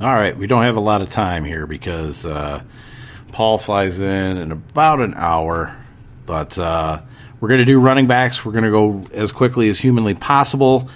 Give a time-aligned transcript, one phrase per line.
[0.00, 2.62] All right, we don't have a lot of time here because uh,
[3.30, 5.76] Paul flies in in about an hour,
[6.26, 7.00] but uh,
[7.38, 8.44] we're going to do running backs.
[8.44, 10.88] We're going to go as quickly as humanly possible.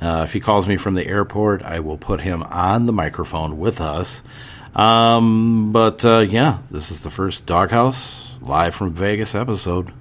[0.00, 3.58] Uh, if he calls me from the airport, I will put him on the microphone
[3.58, 4.22] with us.
[4.74, 9.92] Um, but uh, yeah, this is the first Doghouse live from Vegas episode.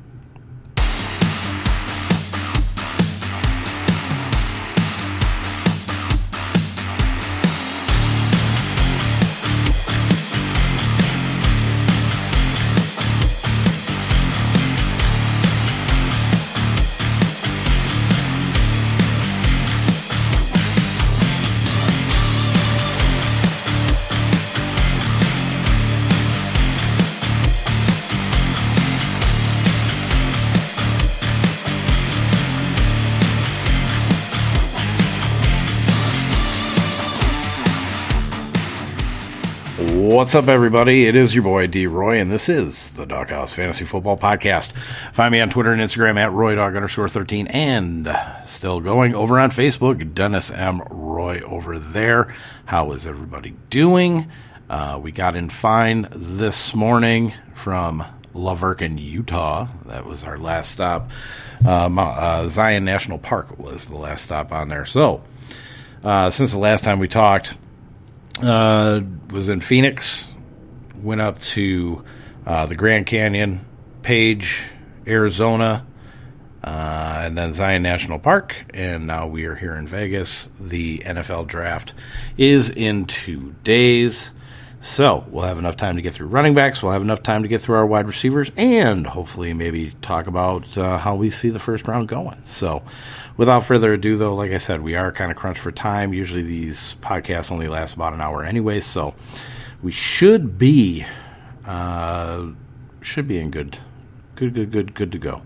[40.26, 41.06] What's up, everybody?
[41.06, 44.72] It is your boy D Roy, and this is the Doghouse Fantasy Football Podcast.
[45.14, 48.10] Find me on Twitter and Instagram at RoyDog underscore 13, and
[48.44, 50.82] still going over on Facebook, Dennis M.
[50.90, 52.36] Roy over there.
[52.66, 54.32] How is everybody doing?
[54.68, 59.68] Uh, we got in fine this morning from La Verkin, Utah.
[59.86, 61.12] That was our last stop.
[61.64, 64.88] Uh, uh, Zion National Park was the last stop on there.
[64.88, 65.22] So,
[66.04, 67.60] uh, since the last time we talked,
[68.42, 69.02] uh,
[69.32, 70.32] was in Phoenix,
[70.96, 72.04] went up to
[72.46, 73.66] uh, the Grand Canyon,
[74.02, 74.64] Page,
[75.08, 75.86] Arizona,
[76.64, 80.50] uh, and then Zion National Park, and now we are here in Vegas.
[80.60, 81.94] The NFL draft
[82.38, 84.32] is in two days.
[84.86, 86.84] So we'll have enough time to get through running backs.
[86.84, 90.78] We'll have enough time to get through our wide receivers, and hopefully maybe talk about
[90.78, 92.40] uh, how we see the first round going.
[92.44, 92.84] So,
[93.36, 96.14] without further ado, though, like I said, we are kind of crunched for time.
[96.14, 99.16] Usually these podcasts only last about an hour anyway, so
[99.82, 101.04] we should be
[101.66, 102.46] uh,
[103.02, 103.80] should be in good,
[104.36, 105.42] good, good, good, good to go.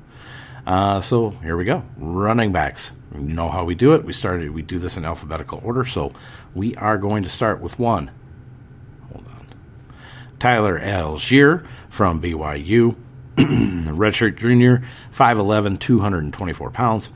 [0.67, 1.81] Uh, so here we go.
[1.95, 2.91] Running backs.
[3.15, 4.03] You know how we do it.
[4.03, 4.51] We started.
[4.51, 5.85] We do this in alphabetical order.
[5.85, 6.11] So
[6.53, 8.11] we are going to start with one
[10.39, 12.95] Tyler Allgeier from BYU,
[13.35, 14.83] redshirt junior,
[15.15, 17.11] 5'11, 224 pounds.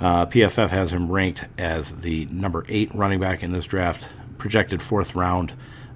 [0.00, 4.82] Uh, PFF has him ranked as the number eight running back in this draft, projected
[4.82, 5.52] fourth round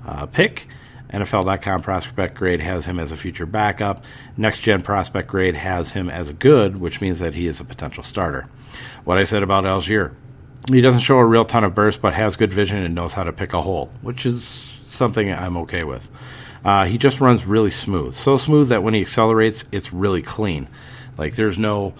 [0.06, 0.68] uh, pick.
[1.12, 4.04] NFL.com prospect grade has him as a future backup.
[4.36, 7.64] Next gen prospect grade has him as a good, which means that he is a
[7.64, 8.48] potential starter.
[9.04, 10.14] What I said about Allgeier,
[10.68, 13.22] he doesn't show a real ton of burst, but has good vision and knows how
[13.22, 16.10] to pick a hole, which is something I'm okay with.
[16.66, 20.66] Uh, he just runs really smooth, so smooth that when he accelerates, it's really clean.
[21.16, 21.94] Like there's no.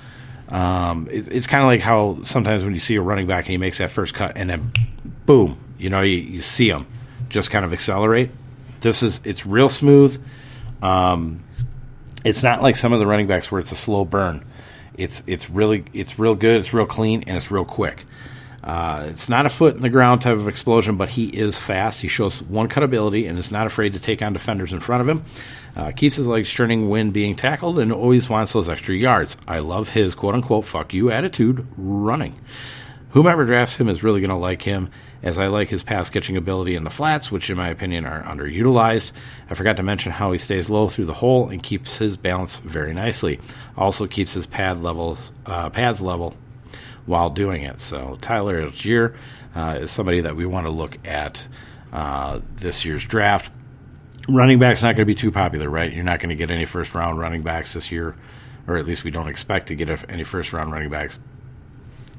[0.49, 3.53] Um, it, it's kind of like how sometimes when you see a running back and
[3.53, 4.73] he makes that first cut and then
[5.25, 6.89] boom, you know, you, you see him
[7.29, 8.31] just kind of accelerate.
[8.81, 10.21] This is it's real smooth.
[10.83, 11.45] Um,
[12.25, 14.45] it's not like some of the running backs where it's a slow burn.
[14.99, 16.59] It's it's really it's real good.
[16.59, 18.05] It's real clean and it's real quick.
[18.67, 22.03] Uh, it's not a foot in the ground type of explosion, but he is fast.
[22.03, 25.03] He shows one cut ability and is not afraid to take on defenders in front
[25.03, 25.25] of him.
[25.77, 29.37] Uh, keeps his legs churning when being tackled and always wants those extra yards.
[29.47, 32.35] I love his quote unquote fuck you attitude running.
[33.11, 34.91] Whomever drafts him is really going to like him,
[35.23, 38.23] as I like his pass catching ability in the flats, which in my opinion are
[38.25, 39.13] underutilized.
[39.49, 42.57] I forgot to mention how he stays low through the hole and keeps his balance
[42.57, 43.39] very nicely.
[43.77, 46.35] Also keeps his pad levels, uh, pads level
[47.07, 47.81] while doing it.
[47.81, 49.17] So Tyler Allgeier
[49.55, 51.47] uh, is somebody that we want to look at
[51.93, 53.53] uh, this year's draft.
[54.29, 55.93] Running back's not going to be too popular, right?
[55.93, 58.17] You're not going to get any first round running backs this year,
[58.67, 61.19] or at least we don't expect to get any first round running backs.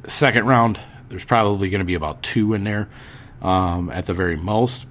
[0.05, 2.87] Second round, there's probably going to be about two in there
[3.41, 4.85] um, at the very most.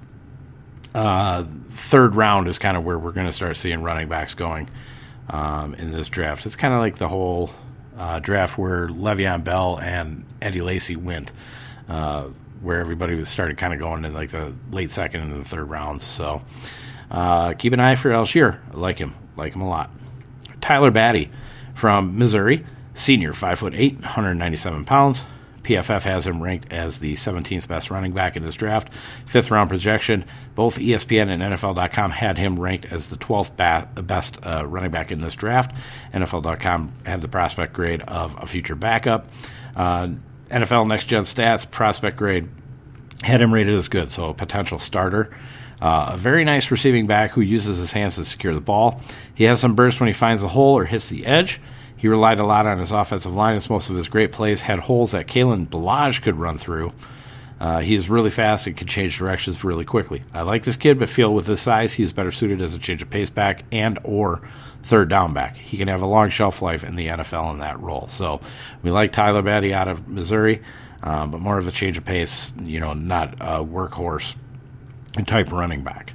[0.94, 4.68] Uh, third round is kind of where we're going to start seeing running backs going
[5.30, 6.46] um, in this draft.
[6.46, 7.50] It's kind of like the whole
[7.96, 11.32] uh, draft where Le'Veon Bell and Eddie Lacy went,
[11.88, 12.24] uh,
[12.60, 16.04] where everybody started kind of going in like the late second and the third rounds.
[16.04, 16.42] So
[17.10, 18.58] uh, keep an eye for Allgeier.
[18.72, 19.90] I like him, like him a lot.
[20.60, 21.30] Tyler Badie
[21.74, 22.64] from Missouri,
[22.94, 25.24] senior, five foot eight, 197 pounds.
[25.66, 28.88] PFF has him ranked as the 17th best running back in this draft.
[29.26, 30.24] Fifth round projection.
[30.54, 35.10] Both ESPN and NFL.com had him ranked as the 12th ba- best uh, running back
[35.10, 35.76] in this draft.
[36.14, 39.26] NFL.com had the prospect grade of a future backup.
[39.74, 40.10] Uh,
[40.50, 42.48] NFL Next Gen Stats prospect grade
[43.22, 45.30] had him rated as good, so a potential starter.
[45.82, 49.00] Uh, a very nice receiving back who uses his hands to secure the ball.
[49.34, 51.60] He has some burst when he finds the hole or hits the edge.
[51.96, 54.80] He relied a lot on his offensive line, as most of his great plays had
[54.80, 56.92] holes that Kalen Ballage could run through.
[57.58, 60.20] Uh, he's really fast and can change directions really quickly.
[60.34, 62.78] I like this kid, but feel with his size, he is better suited as a
[62.78, 64.42] change of pace back and or
[64.82, 65.56] third down back.
[65.56, 68.08] He can have a long shelf life in the NFL in that role.
[68.08, 68.40] So
[68.82, 70.62] we like Tyler Badie out of Missouri,
[71.02, 74.36] uh, but more of a change of pace, you know, not a workhorse
[75.26, 76.12] type running back.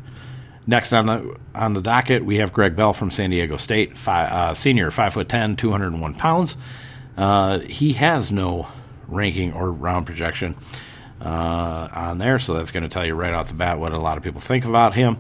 [0.72, 4.32] Next on the on the docket, we have Greg Bell from San Diego State, five,
[4.32, 6.56] uh, senior, five foot 10, 201 pounds.
[7.18, 8.70] Uh, he has no
[9.10, 10.56] ranking or round projection
[11.20, 13.98] uh, on there, so that's going to tell you right off the bat what a
[13.98, 15.20] lot of people think about him.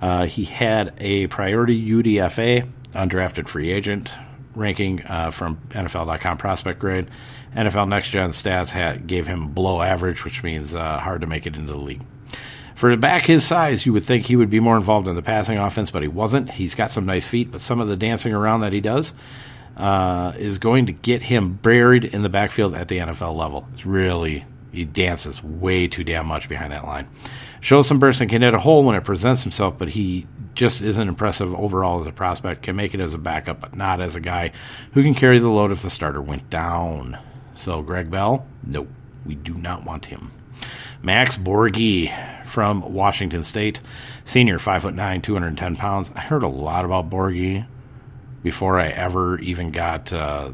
[0.00, 4.10] Uh, he had a priority UDFA, undrafted free agent
[4.54, 7.06] ranking uh, from NFL.com prospect grade.
[7.54, 11.46] NFL Next Gen Stats had, gave him below average, which means uh, hard to make
[11.46, 12.00] it into the league.
[12.76, 15.22] For a back his size, you would think he would be more involved in the
[15.22, 16.50] passing offense, but he wasn't.
[16.50, 19.14] He's got some nice feet, but some of the dancing around that he does
[19.78, 23.66] uh, is going to get him buried in the backfield at the NFL level.
[23.72, 27.08] It's really, he dances way too damn much behind that line.
[27.62, 30.82] Shows some burst and can hit a hole when it presents himself, but he just
[30.82, 32.62] isn't impressive overall as a prospect.
[32.62, 34.52] Can make it as a backup, but not as a guy
[34.92, 37.18] who can carry the load if the starter went down.
[37.54, 38.88] So, Greg Bell, nope,
[39.24, 40.30] we do not want him.
[41.06, 42.12] Max Borghi
[42.44, 43.80] from Washington State,
[44.24, 46.10] senior, five foot nine, two hundred ten pounds.
[46.16, 47.64] I heard a lot about Borghi
[48.42, 50.50] before I ever even got uh,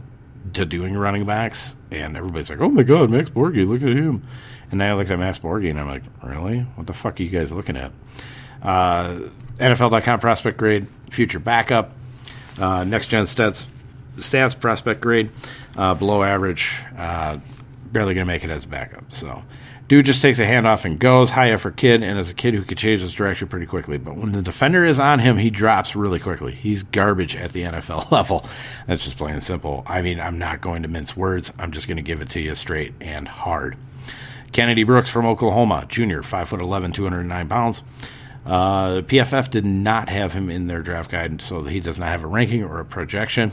[0.53, 4.25] to doing running backs, and everybody's like, "Oh my God, Max Borghi, look at him!"
[4.71, 6.59] And now I look at Max Borghi, and I'm like, "Really?
[6.75, 7.91] What the fuck are you guys looking at?"
[8.63, 11.93] Uh, NFL.com prospect grade, future backup,
[12.61, 13.65] uh, next gen stats,
[14.19, 15.31] stats prospect grade,
[15.79, 17.39] uh, below average, uh,
[17.91, 19.15] barely going to make it as a backup.
[19.15, 19.43] So
[19.93, 21.29] Dude just takes a handoff and goes.
[21.29, 23.99] High effort kid, and is a kid who can change his direction pretty quickly.
[23.99, 26.55] But when the defender is on him, he drops really quickly.
[26.55, 28.47] He's garbage at the NFL level.
[28.87, 29.83] That's just plain and simple.
[29.87, 31.53] I mean, I'm not going to mince words.
[31.59, 33.77] I'm just going to give it to you straight and hard.
[34.53, 37.83] Kennedy Brooks from Oklahoma, junior, 5'11, 209 pounds.
[38.47, 42.25] Uh, PFF did not have him in their draft guide, so he does not have
[42.25, 43.53] a ranking or a projection.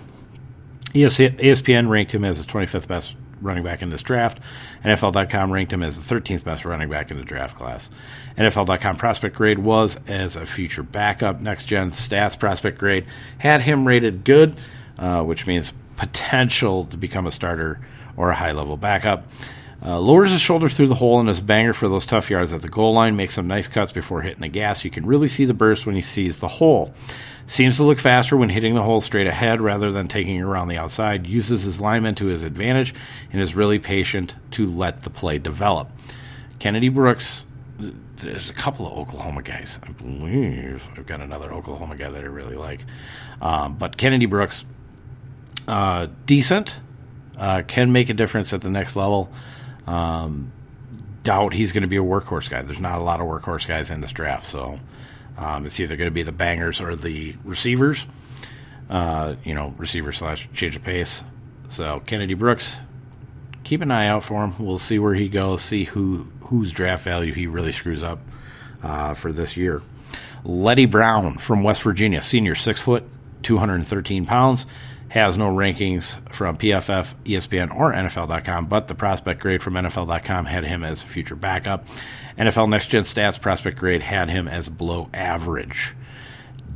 [0.93, 4.39] ESPN ranked him as the 25th best running back in this draft.
[4.83, 7.89] NFL.com ranked him as the 13th best running back in the draft class.
[8.37, 11.41] NFL.com prospect grade was as a future backup.
[11.41, 13.05] Next gen stats prospect grade
[13.37, 14.57] had him rated good,
[14.97, 17.79] uh, which means potential to become a starter
[18.15, 19.25] or a high level backup.
[19.81, 22.61] Uh, lowers his shoulder through the hole and is banger for those tough yards at
[22.61, 23.15] the goal line.
[23.15, 24.83] Makes some nice cuts before hitting the gas.
[24.83, 26.93] You can really see the burst when he sees the hole.
[27.49, 30.77] Seems to look faster when hitting the hole straight ahead rather than taking around the
[30.77, 31.25] outside.
[31.25, 32.93] Uses his linemen to his advantage
[33.33, 35.89] and is really patient to let the play develop.
[36.59, 37.47] Kennedy Brooks,
[38.17, 39.79] there's a couple of Oklahoma guys.
[39.81, 42.85] I believe I've got another Oklahoma guy that I really like.
[43.41, 44.63] Um, but Kennedy Brooks,
[45.67, 46.79] uh, decent,
[47.35, 49.27] uh, can make a difference at the next level.
[49.87, 50.51] Um,
[51.23, 52.61] doubt he's going to be a workhorse guy.
[52.61, 54.79] There's not a lot of workhorse guys in this draft, so
[55.39, 58.05] um, it's either going to be the bangers or the receivers.
[58.89, 61.23] Uh, you know, receiver slash change of pace.
[61.69, 62.75] So Kennedy Brooks,
[63.63, 64.53] keep an eye out for him.
[64.59, 65.61] We'll see where he goes.
[65.61, 68.19] See who whose draft value he really screws up
[68.83, 69.81] uh, for this year.
[70.43, 73.03] Leddie Brown from West Virginia, senior, six foot,
[73.43, 74.65] two hundred and thirteen pounds
[75.09, 80.63] has no rankings from PFF, ESPN, or NFL.com, but the prospect grade from NFL.com had
[80.63, 81.85] him as a future backup.
[82.37, 85.95] NFL Next Gen Stats prospect grade had him as below average.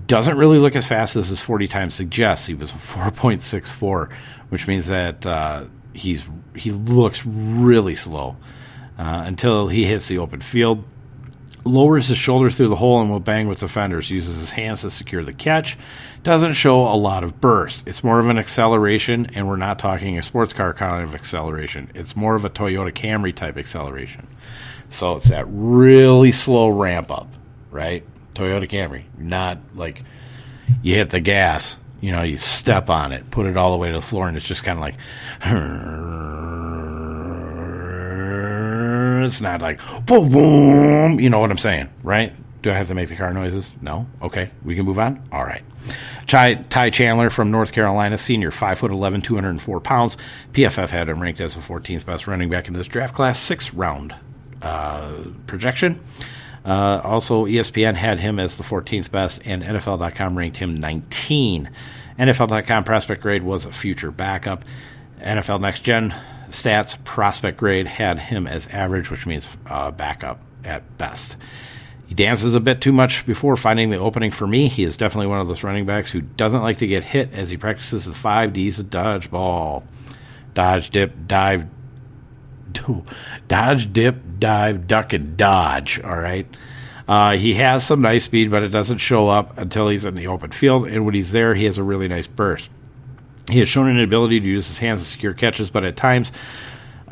[0.08, 2.48] Doesn't really look as fast as his 40 times suggests.
[2.48, 4.12] He was 4.64,
[4.50, 8.36] which means that uh, he's he looks really slow
[8.98, 10.84] uh, until he hits the open field
[11.66, 14.92] lowers his shoulder through the hole and will bang with defenders, uses his hands to
[14.92, 15.78] secure the catch,
[16.24, 17.88] doesn't show a lot of burst.
[17.88, 21.92] It's more of an acceleration, and we're not talking a sports car kind of acceleration.
[21.94, 24.28] It's more of a Toyota Camry type acceleration.
[24.90, 27.28] So it's that really slow ramp up,
[27.72, 28.04] right?
[28.36, 30.04] Toyota Camry, not like
[30.82, 33.90] you hit the gas, you know, you step on it, put it all the way
[33.90, 34.96] to the floor, and it's just kind of like.
[39.24, 41.20] It's not like boom, boom.
[41.20, 42.34] You know what I'm saying, right?
[42.62, 43.74] Do I have to make the car noises?
[43.82, 44.08] No.
[44.22, 45.22] Okay, we can move on.
[45.32, 45.64] All right.
[46.28, 50.18] Ty, Ty Chandler from North Carolina, senior, 5'11", 204 pounds.
[50.54, 53.74] PFF had him ranked as the 14th best running back in this draft class, sixth
[53.74, 54.16] round
[54.62, 55.14] uh,
[55.46, 56.00] projection.
[56.66, 61.70] Uh, also, ESPN had him as the 14th best, and NFL.com ranked him 19.
[62.18, 64.64] NFL.com prospect grade was a future backup.
[65.20, 66.14] NFL Next Gen
[66.54, 71.36] stats prospect grade had him as average, which means uh, backup at best.
[72.08, 74.68] He dances a bit too much before finding the opening for me.
[74.68, 77.50] He is definitely one of those running backs who doesn't like to get hit as
[77.50, 79.84] he practices the five D's of dodgeball
[80.54, 81.66] dodge, dip, dive,
[83.48, 86.00] dodge, dip, dive, duck, and dodge.
[86.02, 86.46] All right.
[87.08, 90.28] Uh, he has some nice speed, but it doesn't show up until he's in the
[90.28, 90.88] open field.
[90.88, 92.70] And when he's there, he has a really nice burst.
[93.50, 96.32] He has shown an ability to use his hands to secure catches, but at times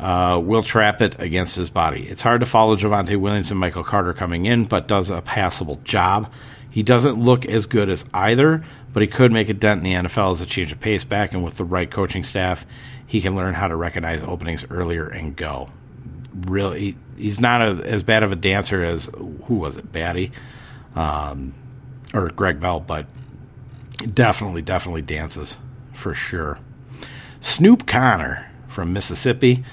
[0.02, 2.08] uh, will trap it against his body.
[2.08, 5.76] It's hard to follow Javonte Williams and Michael Carter coming in, but does a passable
[5.84, 6.32] job.
[6.70, 10.08] He doesn't look as good as either, but he could make a dent in the
[10.08, 12.66] NFL as a change of pace back, and with the right coaching staff,
[13.06, 15.70] he can learn how to recognize openings earlier and go.
[16.34, 19.10] Really, he's not a, as bad of a dancer as
[19.44, 20.32] who was it, Badie,
[20.96, 21.52] um,
[22.14, 23.06] or Greg Bell, but
[24.14, 25.58] definitely, definitely dances
[25.92, 26.58] for sure.
[27.40, 29.64] Snoop Conner from Mississippi,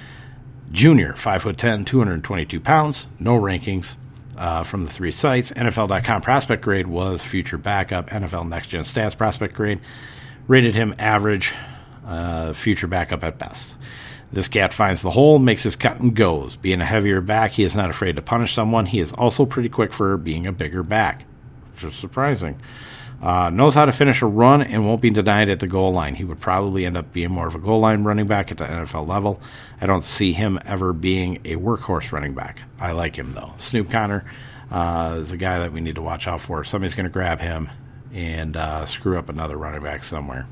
[0.72, 3.96] junior, 5'10, 222 pounds, no rankings
[4.38, 5.52] uh, from the three sites.
[5.52, 8.10] NFL.com prospect grade was future backup.
[8.10, 9.80] NFL Next Gen Stats prospect grade
[10.48, 11.54] rated him average,
[12.06, 13.76] uh, future backup at best.
[14.32, 16.56] This cat finds the hole, makes his cut, and goes.
[16.56, 18.86] Being a heavier back, he is not afraid to punish someone.
[18.86, 21.24] He is also pretty quick for being a bigger back,
[21.74, 22.60] which is surprising.
[23.22, 26.16] Uh, knows how to finish a run and won't be denied at the goal line.
[26.16, 28.64] He would probably end up being more of a goal line running back at the
[28.64, 29.42] NFL level.
[29.82, 32.62] I don't see him ever being a workhorse running back.
[32.80, 33.54] I like him though.
[33.58, 34.24] Snoop Conner
[34.72, 36.64] uh, is a guy that we need to watch out for.
[36.64, 37.70] Somebody's going to grab him
[38.14, 40.48] and uh, screw up another running back somewhere.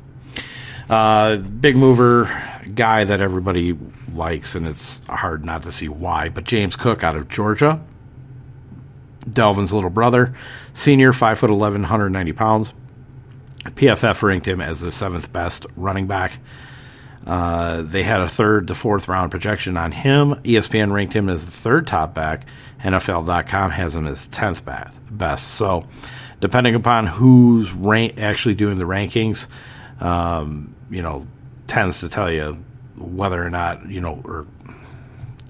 [0.90, 2.26] Uh, big mover
[2.74, 3.78] guy that everybody
[4.14, 6.30] likes, and it's hard not to see why.
[6.30, 7.82] But James Cook out of Georgia
[9.30, 10.34] Dalvin's little brother,
[10.78, 12.74] senior, 5'11, 190 pounds.
[13.66, 16.40] PFF ranked him as the seventh best running back.
[17.26, 20.36] Uh, they had a third to fourth round projection on him.
[20.44, 22.46] ESPN ranked him as the third top back.
[22.82, 25.48] NFL.com has him as 10th best.
[25.56, 25.86] So,
[26.40, 29.48] depending upon who's rank, actually doing the rankings,
[30.00, 31.26] um, you know,
[31.66, 32.64] tends to tell you
[32.96, 34.46] whether or not, you know, or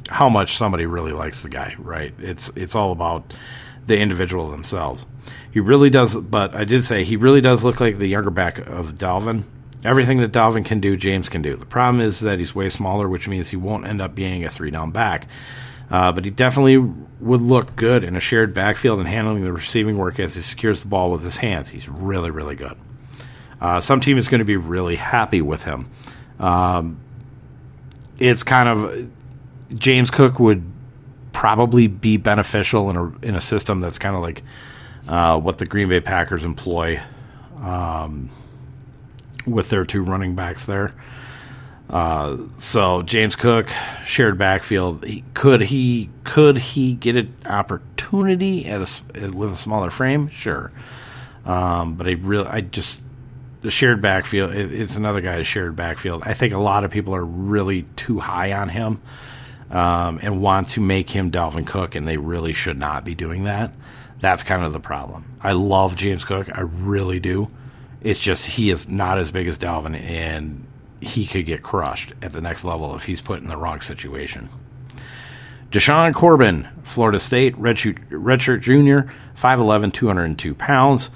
[0.09, 2.13] how much somebody really likes the guy, right?
[2.17, 3.33] It's it's all about
[3.87, 5.05] the individual themselves.
[5.51, 8.59] He really does, but I did say he really does look like the younger back
[8.59, 9.43] of Dalvin.
[9.83, 11.55] Everything that Dalvin can do, James can do.
[11.55, 14.49] The problem is that he's way smaller, which means he won't end up being a
[14.49, 15.27] three down back.
[15.89, 19.97] Uh, but he definitely would look good in a shared backfield and handling the receiving
[19.97, 21.69] work as he secures the ball with his hands.
[21.69, 22.77] He's really, really good.
[23.61, 25.89] Uh, some team is going to be really happy with him.
[26.39, 26.99] Um,
[28.19, 29.09] it's kind of
[29.79, 30.63] James Cook would
[31.37, 34.41] probably be beneficial in a in a system that's kind of like
[35.07, 36.99] uh, what the Green Bay Packers employ
[37.61, 38.31] um,
[39.45, 40.95] with their two running backs there.
[41.91, 43.69] Uh, so James Cook
[44.03, 45.05] shared backfield.
[45.05, 50.29] He, could he could he get an opportunity at a, with a smaller frame?
[50.29, 50.71] Sure,
[51.45, 52.99] um, but I really I just
[53.61, 54.55] the shared backfield.
[54.55, 56.23] It, it's another guy's shared backfield.
[56.25, 59.01] I think a lot of people are really too high on him
[59.69, 63.43] um, and want to make him Dalvin Cook, and they really should not be doing
[63.45, 63.71] that.
[64.19, 65.25] That's kind of the problem.
[65.41, 67.49] I love James Cook, I really do.
[68.01, 70.65] It's just he is not as big as Dalvin, and
[71.01, 74.49] he could get crushed at the next level if he's put in the wrong situation.
[75.71, 81.09] Jashaun Corbin, Florida State, redshirt, redshirt junior, 5'11, 202 pounds.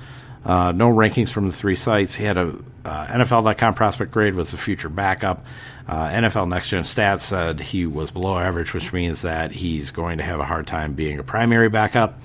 [0.44, 2.16] Uh, no rankings from the three sites.
[2.16, 5.46] He had a uh, NFL.com prospect grade was a future backup.
[5.88, 10.18] Uh, NFL Next Gen Stats said he was below average, which means that he's going
[10.18, 12.20] to have a hard time being a primary backup.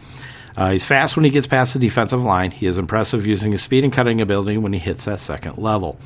[0.57, 2.51] Uh, he's fast when he gets past the defensive line.
[2.51, 5.99] He is impressive using his speed and cutting ability when he hits that second level.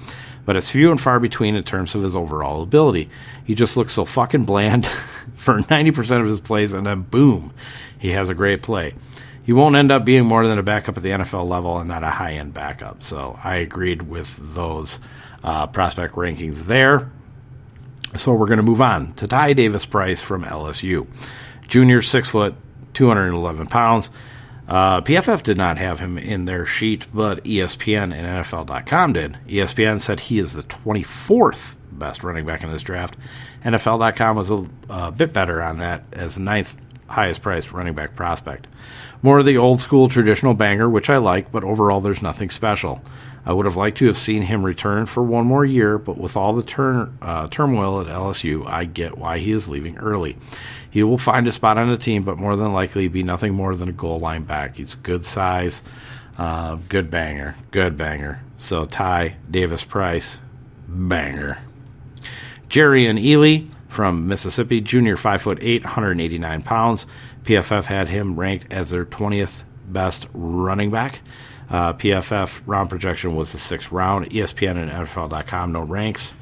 [0.44, 3.08] But it's few and far between in terms of his overall ability.
[3.44, 4.86] He just looks so fucking bland
[5.36, 7.52] for 90% of his plays, and then boom,
[7.98, 8.94] he has a great play
[9.42, 12.04] he won't end up being more than a backup at the NFL level and not
[12.04, 13.02] a high end backup.
[13.02, 15.00] So I agreed with those
[15.42, 17.10] uh, prospect rankings there.
[18.16, 21.06] So we're going to move on to Ty Davis Price from LSU.
[21.68, 22.54] Junior, six foot,
[22.94, 24.10] 211 pounds.
[24.68, 29.38] Uh, PFF did not have him in their sheet, but ESPN and NFL.com did.
[29.48, 33.16] ESPN said he is the 24th best running back in this draft.
[33.64, 36.76] NFL.com was a, a bit better on that as ninth
[37.10, 38.66] highest priced running back prospect.
[39.22, 43.02] More of the old school traditional banger, which I like, but overall there's nothing special.
[43.44, 46.36] I would have liked to have seen him return for one more year, but with
[46.36, 50.36] all the turn, uh, turmoil at LSU, I get why he is leaving early.
[50.90, 53.74] He will find a spot on the team, but more than likely be nothing more
[53.74, 54.76] than a goal line back.
[54.76, 55.82] He's good size,
[56.38, 58.42] uh, good banger, good banger.
[58.58, 60.38] So Ty Davis Price,
[60.86, 61.58] banger.
[62.68, 67.06] Jerrion Ealy from Mississippi, junior, five foot eight, 189 pounds.
[67.42, 71.20] PFF had him ranked as their 20th best running back.
[71.68, 74.30] Uh, PFF round projection was the sixth round.
[74.30, 76.34] ESPN and NFL.com no ranks.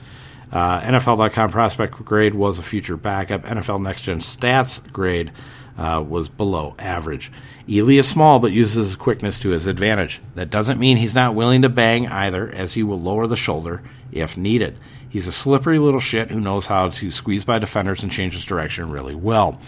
[0.53, 3.43] Uh, NFL.com prospect grade was a future backup.
[3.43, 5.33] NFL Next Gen Stats grade
[5.77, 7.31] uh, was below average.
[7.67, 10.21] Ealy is small but uses his quickness to his advantage.
[10.35, 13.83] That doesn't mean he's not willing to bang either, as he will lower the shoulder
[14.13, 14.79] if needed.
[15.09, 18.45] He's a slippery little shit who knows how to squeeze by defenders and change his
[18.45, 19.59] direction really well.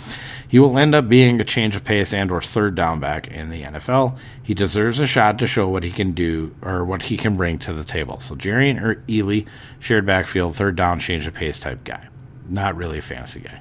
[0.46, 3.48] He will end up being a change of pace and or third down back in
[3.48, 4.18] the NFL.
[4.42, 7.58] He deserves a shot to show what he can do or what he can bring
[7.60, 8.20] to the table.
[8.20, 9.46] So Jerrion Ealy,
[9.78, 12.08] shared backfield, third down, change of pace type guy.
[12.48, 13.60] Not really a fantasy guy.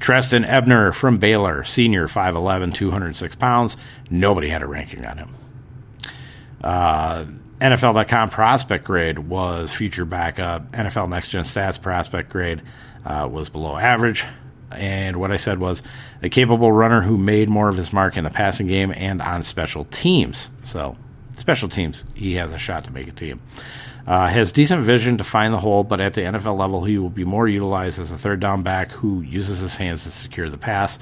[0.00, 3.76] Trestan Ebner from Baylor, senior, 5'11, 206 pounds.
[4.10, 5.34] Nobody had a ranking on him.
[6.64, 7.24] Uh,
[7.62, 10.72] NFL.com prospect grade was future backup.
[10.72, 12.60] NFL Next Gen Stats prospect grade
[13.06, 14.26] uh, was below average.
[14.72, 15.80] And what I said was
[16.22, 19.42] a capable runner who made more of his mark in the passing game and on
[19.42, 20.50] special teams.
[20.64, 20.96] So,
[21.36, 23.40] special teams, he has a shot to make a team.
[24.08, 27.10] Uh, has decent vision to find the hole, but at the NFL level, he will
[27.10, 30.58] be more utilized as a third down back who uses his hands to secure the
[30.58, 30.98] pass.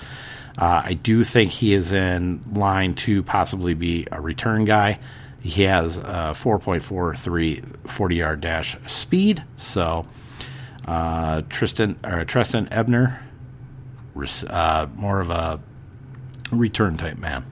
[0.59, 4.99] Uh, I do think he is in line to possibly be a return guy.
[5.41, 9.43] He has a 4.43 40 yard dash speed.
[9.57, 10.07] So
[10.87, 13.23] uh, Tristan or Trestan Ebner,
[14.47, 15.61] uh, more of a
[16.53, 17.45] return type man.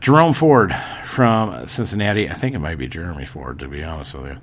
[0.00, 2.28] Jerome Ford from Cincinnati.
[2.28, 4.38] I think it might be Jeremy Ford, to be honest with you.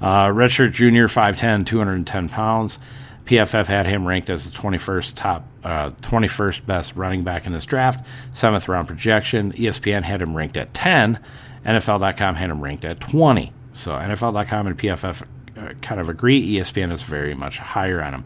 [0.00, 2.80] Uh, redshirt junior, 5'10, 210 pounds.
[3.24, 7.66] PFF had him ranked as the 21st top, uh, 21st best running back in this
[7.66, 9.52] draft, seventh round projection.
[9.52, 11.20] ESPN had him ranked at 10.
[11.66, 13.52] NFL.com had him ranked at 20.
[13.74, 15.22] So NFL.com and PFF
[15.56, 16.56] uh, kind of agree.
[16.56, 18.24] ESPN is very much higher on him.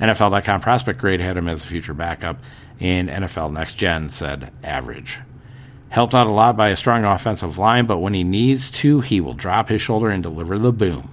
[0.00, 2.40] NFL.com prospect grade had him as a future backup,
[2.80, 5.20] and NFL Next Gen said average.
[5.88, 9.20] Helped out a lot by a strong offensive line, but when he needs to, he
[9.20, 11.10] will drop his shoulder and deliver the boom.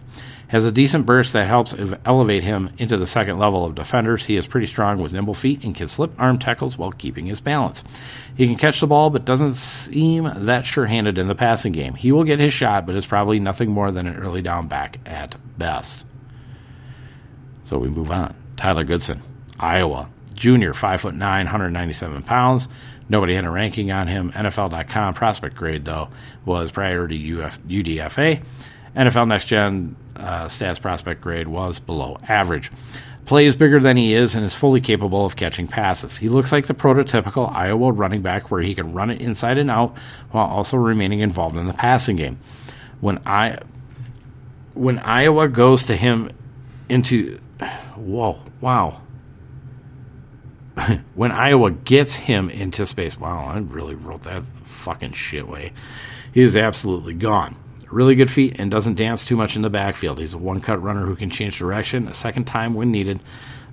[0.56, 4.26] Has a decent burst that helps elevate him into the second level of defenders.
[4.26, 7.42] He is pretty strong with nimble feet and can slip arm tackles while keeping his
[7.42, 7.84] balance.
[8.38, 11.94] He can catch the ball, but doesn't seem that sure handed in the passing game.
[11.94, 14.98] He will get his shot, but is probably nothing more than an early down back
[15.06, 16.06] at best.
[17.66, 18.34] So we move on.
[18.56, 19.22] Tyler Goodson,
[19.60, 22.70] Iowa, junior, 5'9, 197 pounds.
[23.10, 24.32] Nobody had a ranking on him.
[24.32, 26.08] NFL.com prospect grade, though,
[26.46, 28.42] was priority UF, UDFA.
[28.96, 32.72] NFL Next Gen uh, stats prospect grade was below average.
[33.26, 36.18] Plays bigger than he is and is fully capable of catching passes.
[36.18, 39.72] He looks like the prototypical Iowa running back where he can run it inside and
[39.72, 39.98] out
[40.32, 42.40] while also remaining involved in the passing game.
[43.02, 43.60] When I
[44.76, 46.30] when Iowa goes to him
[46.88, 47.40] into
[47.96, 49.02] whoa, wow.
[51.16, 55.72] when Iowa gets him into space, wow, I really wrote that fucking shit way.
[56.34, 57.56] He is absolutely gone.
[57.96, 60.20] Really good feet and doesn't dance too much in the backfield.
[60.20, 63.22] He's a one cut runner who can change direction a second time when needed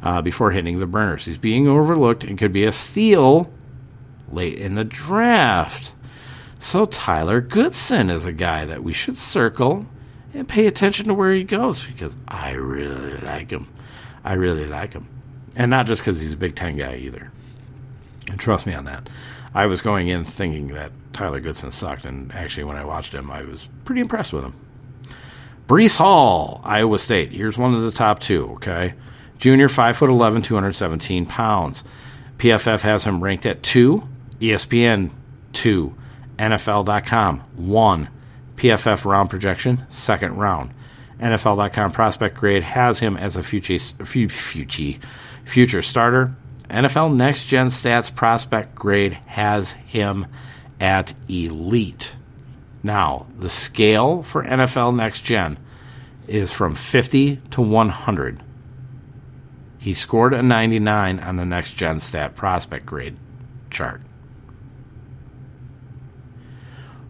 [0.01, 1.25] uh, before hitting the burners.
[1.25, 3.53] He's being overlooked and could be a steal
[4.31, 5.91] late in the draft.
[6.61, 9.87] So Tyler Goodson is a guy that we should circle
[10.33, 13.67] and pay attention to where he goes because I really like him.
[14.23, 15.09] I really like him.
[15.57, 17.33] And not just because he's a Big Ten guy either.
[18.31, 19.09] And trust me on that.
[19.55, 23.31] I was going in thinking that Tyler Goodson sucked, and actually, when I watched him,
[23.31, 24.55] I was pretty impressed with him.
[25.67, 27.33] Breece Hall, Iowa State.
[27.33, 28.95] Here's one of the top two, okay?
[29.39, 31.85] Junior, five 5'11, 217 pounds.
[32.39, 34.07] PFF has him ranked at 2,
[34.41, 35.11] ESPN
[35.53, 35.95] 2,
[36.39, 38.09] NFL.com 1,
[38.57, 40.73] PFF round projection, second round.
[41.21, 44.99] NFL.com prospect grade has him as a future, future,
[45.45, 46.35] future starter.
[46.73, 50.27] NFL Next Gen Stats prospect grade has him
[50.81, 52.17] at elite.
[52.83, 55.59] Now, the scale for NFL Next Gen
[56.27, 58.43] is from 50 to 100.
[59.79, 63.17] He scored a 99 on the Next Gen Stat prospect grade
[63.71, 64.01] chart.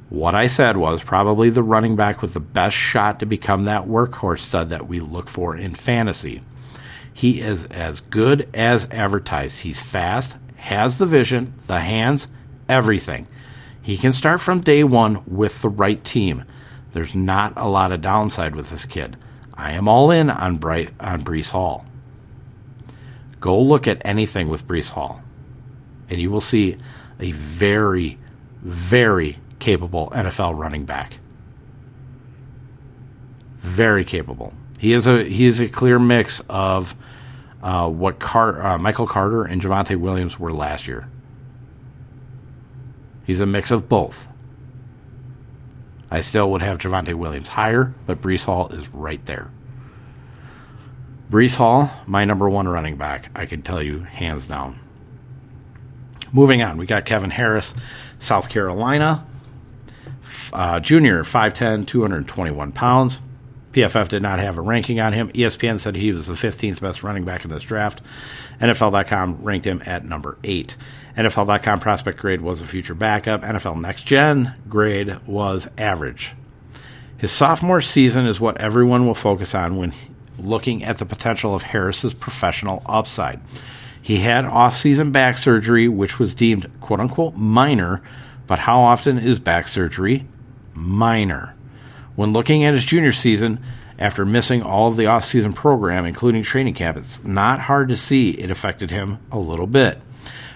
[0.08, 3.86] What I said was probably the running back with the best shot to become that
[3.86, 6.42] workhorse stud that we look for in fantasy.
[7.12, 9.60] He is as good as advertised.
[9.60, 12.28] He's fast, has the vision, the hands,
[12.68, 13.26] everything.
[13.82, 16.44] He can start from day one with the right team.
[16.92, 19.16] There's not a lot of downside with this kid.
[19.54, 21.84] I am all in on Bright on Breece Hall.
[23.40, 25.20] Go look at anything with Breece Hall,
[26.08, 26.76] and you will see
[27.18, 28.18] a very,
[28.62, 31.18] very capable NFL running back.
[33.58, 34.52] Very capable.
[34.82, 36.96] He is a he is a clear mix of
[37.62, 41.08] uh, what Car- uh, Michael Carter and Javonte Williams were last year.
[43.24, 44.26] He's a mix of both.
[46.10, 49.52] I still would have Javonte Williams higher, but Breece Hall is right there.
[51.30, 54.80] Breece Hall, my number one running back, I can tell you hands down.
[56.32, 57.72] Moving on, we got Kevin Harris,
[58.18, 59.24] South Carolina,
[60.52, 63.20] uh, junior, 5'10, 221 pounds.
[63.72, 65.30] PFF did not have a ranking on him.
[65.32, 68.02] ESPN said he was the 15th best running back in this draft.
[68.60, 70.76] NFL.com ranked him at number 8.
[71.16, 73.42] NFL.com prospect grade was a future backup.
[73.42, 76.34] NFL Next Gen grade was average.
[77.16, 79.92] His sophomore season is what everyone will focus on when
[80.38, 83.40] looking at the potential of Harris's professional upside.
[84.00, 88.02] He had off-season back surgery, which was deemed "quote unquote" minor,
[88.46, 90.26] but how often is back surgery
[90.74, 91.54] minor?
[92.14, 93.60] When looking at his junior season,
[93.98, 98.30] after missing all of the off-season program, including training camp, it's not hard to see
[98.30, 99.98] it affected him a little bit.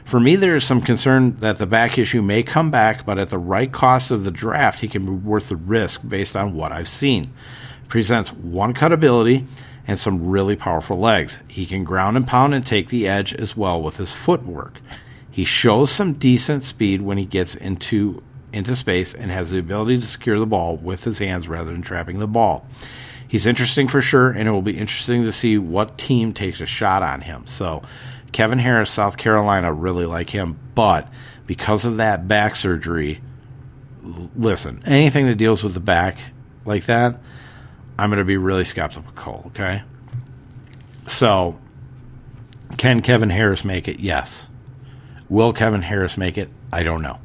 [0.05, 3.31] For me, there is some concern that the back issue may come back, but at
[3.31, 6.73] the right cost of the draft, he can be worth the risk based on what
[6.73, 7.33] I've seen.
[7.89, 9.47] Presents one cut ability
[9.87, 11.41] and some really powerful legs.
[11.49, 14.81] He can ground and pound and take the edge as well with his footwork.
[15.31, 18.23] He shows some decent speed when he gets into
[18.57, 21.83] into space and has the ability to secure the ball with his hands rather than
[21.83, 22.67] trapping the ball.
[23.29, 26.67] He's interesting for sure, and it will be interesting to see what team takes a
[26.67, 27.47] shot on him.
[27.47, 27.83] So
[28.33, 31.09] Kevin Harris, South Carolina, really like him, but
[31.47, 33.21] because of that back surgery,
[34.37, 36.19] listen, anything that deals with the back
[36.65, 37.21] like that,
[37.99, 39.83] I'm going to be really skeptical, okay?
[41.07, 41.59] So,
[42.77, 44.01] can Kevin Harris make it?
[44.01, 44.47] Yes.
[45.29, 46.51] Will Kevin Harris make it?
[46.73, 47.19] I don't know.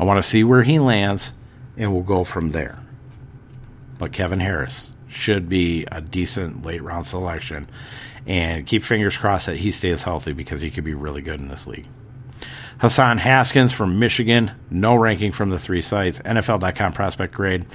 [0.00, 1.34] I want to see where he lands,
[1.76, 2.82] and we'll go from there.
[3.98, 7.66] But Kevin Harris should be a decent late round selection
[8.26, 11.48] and keep fingers crossed that he stays healthy because he could be really good in
[11.48, 11.86] this league.
[12.78, 16.18] Hassan Haskins from Michigan, no ranking from the three sites.
[16.20, 17.66] NFL.com prospect grade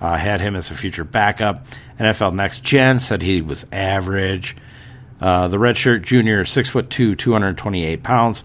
[0.00, 1.64] uh, had him as a future backup.
[2.00, 4.56] NFL Next Gen said he was average.
[5.20, 8.42] Uh, the redshirt junior, six foot two, 228 pounds.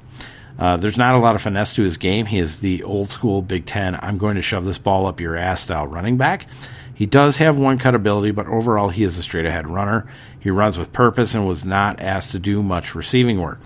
[0.57, 2.25] Uh, there's not a lot of finesse to his game.
[2.25, 3.97] He is the old school Big Ten.
[4.01, 6.47] I'm going to shove this ball up your ass style running back.
[6.93, 10.07] He does have one cut ability, but overall he is a straight ahead runner.
[10.39, 13.59] He runs with purpose and was not asked to do much receiving work.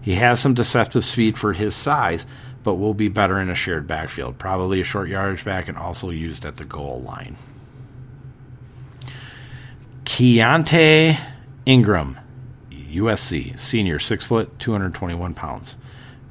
[0.00, 2.24] He has some deceptive speed for his size,
[2.62, 6.10] but will be better in a shared backfield, probably a short yardage back and also
[6.10, 7.36] used at the goal line.
[10.04, 11.18] Keaontay
[11.64, 12.18] Ingram,
[12.70, 15.76] USC, senior, 6 foot, 221 pounds.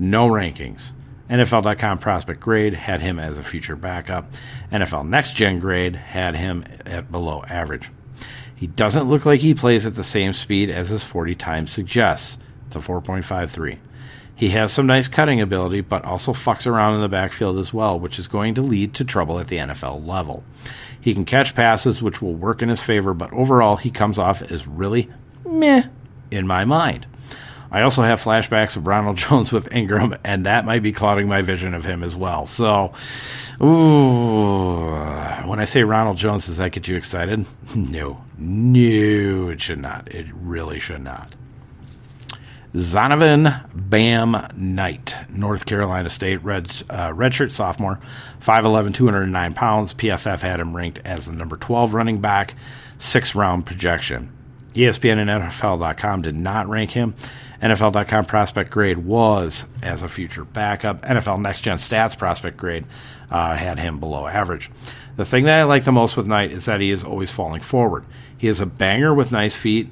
[0.01, 0.93] No rankings.
[1.29, 4.33] NFL.com prospect grade had him as a future backup.
[4.71, 7.91] NFL Next Gen grade had him at below average.
[8.55, 12.39] He doesn't look like he plays at the same speed as his 40 times suggests.
[12.65, 13.77] It's a 4.53.
[14.33, 17.99] He has some nice cutting ability, but also fucks around in the backfield as well,
[17.99, 20.43] which is going to lead to trouble at the NFL level.
[20.99, 24.41] He can catch passes, which will work in his favor, but overall, he comes off
[24.41, 25.11] as really
[25.45, 25.83] meh
[26.31, 27.05] in my mind.
[27.71, 31.41] I also have flashbacks of Ronald Jones with Ingram, and that might be clouding my
[31.41, 32.45] vision of him as well.
[32.45, 32.91] So,
[33.62, 34.89] ooh,
[35.47, 37.45] when I say Ronald Jones, does that get you excited?
[37.75, 40.12] No, no, it should not.
[40.12, 41.34] It really should not.
[42.73, 47.99] Zonovan Bam Knight, North Carolina State, red, uh, redshirt sophomore,
[48.41, 49.93] 5'11, 209 pounds.
[49.93, 52.55] PFF had him ranked as the number 12 running back,
[52.97, 54.31] six round projection.
[54.73, 57.13] ESPN and NFL.com did not rank him.
[57.62, 61.04] NFL.com prospect grade was as a future backup.
[61.04, 62.86] NFL Next Gen Stats prospect grade
[63.30, 64.71] uh, had him below average.
[65.15, 67.62] The thing that I like the most with Knight is that he is always falling
[67.62, 68.06] forward.
[68.38, 69.89] He is a banger with nice feet,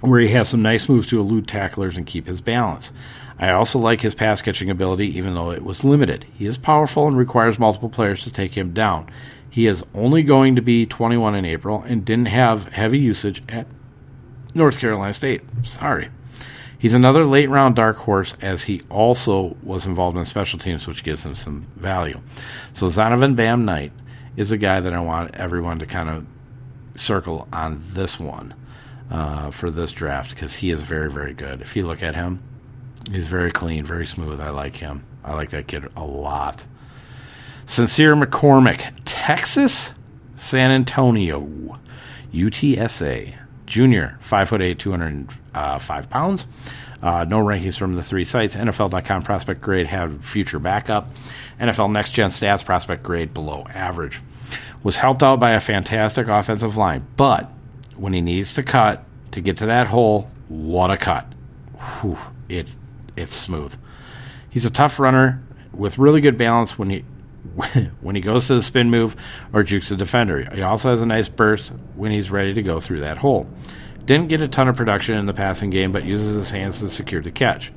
[0.00, 2.90] where he has some nice moves to elude tacklers and keep his balance.
[3.38, 6.26] I also like his pass catching ability, even though it was limited.
[6.34, 9.08] He is powerful and requires multiple players to take him down.
[9.48, 13.66] He is only going to be 21 in April and didn't have heavy usage at
[14.54, 15.42] North Carolina State.
[15.64, 16.10] Sorry.
[16.78, 21.04] He's another late round dark horse as he also was involved in special teams, which
[21.04, 22.20] gives him some value.
[22.72, 23.92] So Zonovan Bam Knight
[24.36, 26.26] is a guy that I want everyone to kind of
[27.00, 28.54] circle on this one
[29.10, 31.60] uh, for this draft because he is very, very good.
[31.62, 32.42] If you look at him,
[33.10, 34.40] he's very clean, very smooth.
[34.40, 35.04] I like him.
[35.24, 36.64] I like that kid a lot.
[37.66, 39.94] Sincere McCormick, Texas,
[40.36, 41.78] San Antonio,
[42.32, 43.34] UTSA,
[44.62, 45.78] eight, two hundred uh,
[46.10, 46.46] pounds.
[47.02, 48.56] Uh, no rankings from the three sites.
[48.56, 51.08] NFL.com prospect grade had future backup.
[51.60, 54.22] NFL Next Gen Stats prospect grade below average.
[54.82, 57.50] Was helped out by a fantastic offensive line, but
[57.96, 61.26] when he needs to cut to get to that hole, what a cut!
[62.00, 62.68] Whew, it
[63.16, 63.76] it's smooth.
[64.50, 67.04] He's a tough runner with really good balance when he
[68.00, 69.16] when he goes to the spin move
[69.52, 70.48] or jukes the defender.
[70.54, 73.48] He also has a nice burst when he's ready to go through that hole.
[74.04, 76.90] Didn't get a ton of production in the passing game, but uses his hands to
[76.90, 77.72] secure the catch.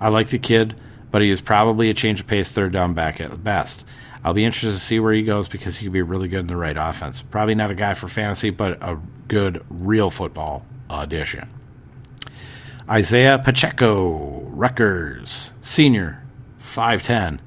[0.00, 0.76] I like the kid,
[1.10, 3.84] but he is probably a change of pace third down back at best.
[4.24, 6.46] I'll be interested to see where he goes because he could be really good in
[6.46, 7.22] the right offense.
[7.22, 11.48] Probably not a guy for fantasy, but a good real football addition.
[12.88, 16.22] Isaiah Pacheco, Rutgers, senior,
[16.62, 17.40] 5'10,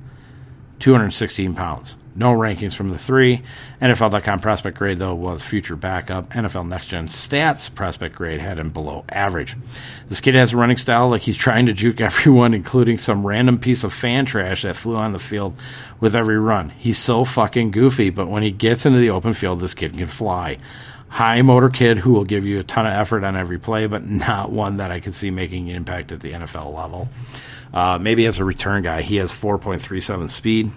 [0.86, 1.98] 216 pounds.
[2.14, 3.42] No rankings from the three.
[3.82, 6.30] NFL.com prospect grade, though, was future backup.
[6.30, 9.58] NFL Next Gen Stats prospect grade had him below average.
[10.10, 13.58] This kid has a running style like he's trying to juke everyone, including some random
[13.58, 15.56] piece of fan trash that flew on the field
[16.00, 16.70] with every run.
[16.70, 20.06] He's so fucking goofy, but when he gets into the open field, this kid can
[20.06, 20.60] fly.
[21.10, 24.08] High motor kid who will give you a ton of effort on every play, but
[24.08, 27.10] not one that I can see making an impact at the NFL level.
[27.76, 30.72] Uh, maybe as a return guy, he has 4.37 speed.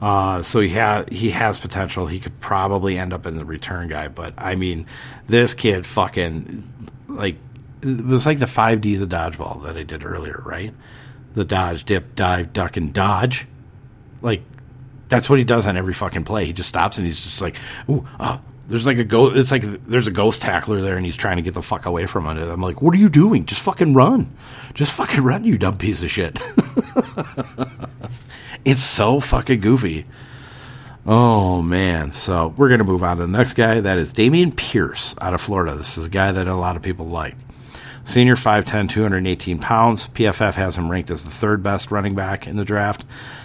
[0.00, 2.08] Uh, so he has he has potential.
[2.08, 4.86] He could probably end up in the return guy, but I mean,
[5.28, 7.36] this kid fucking like
[7.82, 10.74] it was like the five Ds of dodgeball that I did earlier, right?
[11.34, 13.46] The dodge, dip, dive, duck, and dodge.
[14.22, 14.42] Like
[15.08, 16.46] that's what he does on every fucking play.
[16.46, 17.56] He just stops and he's just like,
[17.88, 19.36] ooh, uh, there's like a ghost.
[19.36, 22.06] It's like there's a ghost tackler there, and he's trying to get the fuck away
[22.06, 22.42] from it.
[22.42, 23.44] I'm like, what are you doing?
[23.44, 24.34] Just fucking run.
[24.74, 26.38] Just fucking run, you dumb piece of shit.
[28.64, 30.06] It's so fucking goofy.
[31.04, 32.12] Oh man.
[32.12, 33.80] So we're gonna move on to the next guy.
[33.80, 35.74] That is Dameon Pierce out of Florida.
[35.74, 37.36] This is a guy that a lot of people like.
[38.04, 40.08] Senior 5'10, 218 pounds.
[40.08, 43.04] PFF has him ranked as the third best running back in the draft.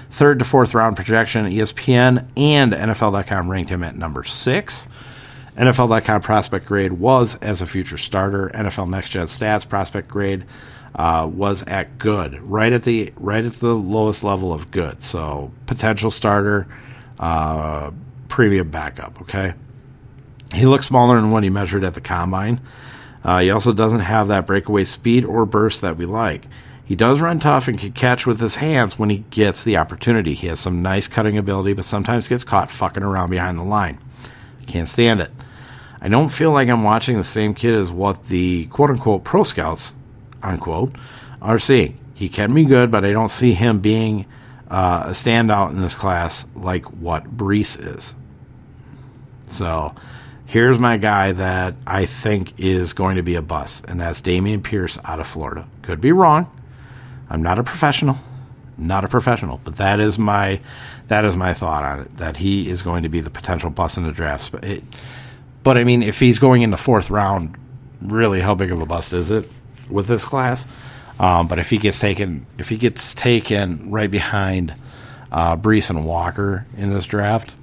[0.10, 1.46] Third to fourth round projection.
[1.46, 4.88] ESPN and NFL.com ranked him at number six.
[5.56, 8.50] NFL.com prospect grade was as a future starter.
[8.54, 10.46] NFL Next Gen Stats prospect grade
[10.96, 15.02] uh, was at good, right at the right at the lowest level of good.
[15.02, 16.68] So potential starter,
[17.20, 17.92] uh,
[18.28, 19.22] premium backup.
[19.22, 19.54] Okay,
[20.54, 22.62] he looks smaller than what he measured at the combine.
[23.24, 26.46] Uh, he also doesn't have that breakaway speed or burst that we like.
[26.88, 30.34] He does run tough and can catch with his hands when he gets the opportunity.
[30.34, 34.00] He has some nice cutting ability, but sometimes gets caught fucking around behind the line.
[34.68, 35.32] Can't stand it.
[36.00, 39.44] I don't feel like I'm watching the same kid as what the quote unquote pro
[39.44, 39.94] scouts
[40.42, 40.96] unquote,
[41.42, 41.98] are seeing.
[42.14, 44.26] He can be good, but I don't see him being
[44.70, 48.14] uh, a standout in this class like what Breece is.
[49.52, 49.94] So
[50.46, 54.64] here's my guy that I think is going to be a bust, and that's Dameon
[54.64, 55.68] Pierce out of Florida.
[55.84, 56.52] Could be wrong.
[57.30, 58.18] I'm not a professional,
[58.78, 60.62] not a professional, but that is my
[61.08, 62.16] that is my thought on it.
[62.16, 64.50] That he is going to be the potential bust in the drafts.
[64.50, 64.84] But it,
[65.64, 67.56] but I mean, if he's going in the fourth round,
[68.02, 69.50] really, how big of a bust is it?
[69.90, 70.66] with this class.
[71.20, 74.74] Um, but if he gets taken, if he gets taken right behind
[75.32, 77.56] uh, Breece and Walker in this draft,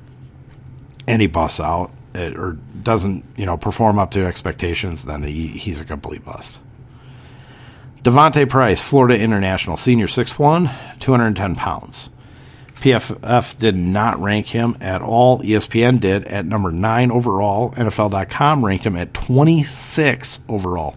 [1.07, 5.49] and he busts out it, or doesn't, you know, perform up to expectations, then he,
[5.49, 6.59] he's a complete bust.
[8.05, 12.11] D'Vonte Price, Florida International, senior 6'1", 210 pounds.
[12.75, 15.41] PFF did not rank him at all.
[15.41, 17.71] ESPN did at number 9 overall.
[17.71, 20.97] NFL.com ranked him at 26 overall.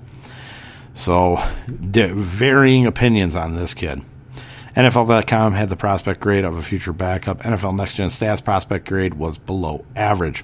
[0.95, 4.01] So, varying opinions on this kid.
[4.75, 7.41] NFL.com had the prospect grade of a future backup.
[7.43, 10.43] NFL Next Gen Stats prospect grade was below average.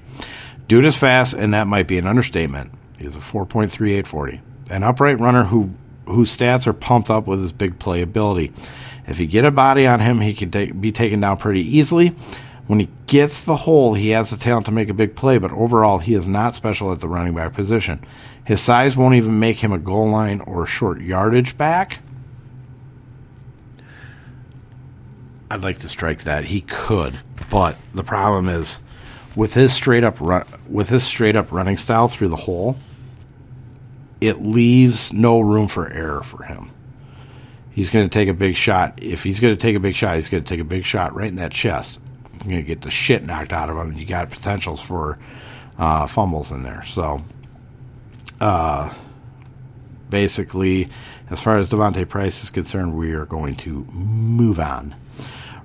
[0.66, 2.72] Dude is fast, and that might be an understatement.
[2.98, 4.40] He's a 4.3840.
[4.70, 5.74] An upright runner who
[6.06, 8.52] whose stats are pumped up with his big playability.
[9.06, 12.14] If you get a body on him, he can take, be taken down pretty easily.
[12.66, 15.52] When he gets the hole, he has the talent to make a big play, but
[15.52, 18.02] overall, he is not special at the running back position.
[18.46, 22.00] His size won't even make him a goal line or short yardage back.
[25.50, 26.46] I'd like to strike that.
[26.46, 27.18] He could,
[27.50, 28.80] but the problem is
[29.36, 32.76] with his straight up run, with his straight up running style through the hole,
[34.26, 36.70] it leaves no room for error for him.
[37.70, 39.02] He's going to take a big shot.
[39.02, 41.14] If he's going to take a big shot, he's going to take a big shot
[41.14, 41.98] right in that chest
[42.44, 43.94] you're going to get the shit knocked out of him.
[43.94, 45.18] You got potentials for
[45.78, 46.84] uh, fumbles in there.
[46.84, 47.22] So,
[48.40, 48.92] uh,
[50.10, 50.88] basically,
[51.30, 54.94] as far as D'Vonte Price is concerned, we are going to move on.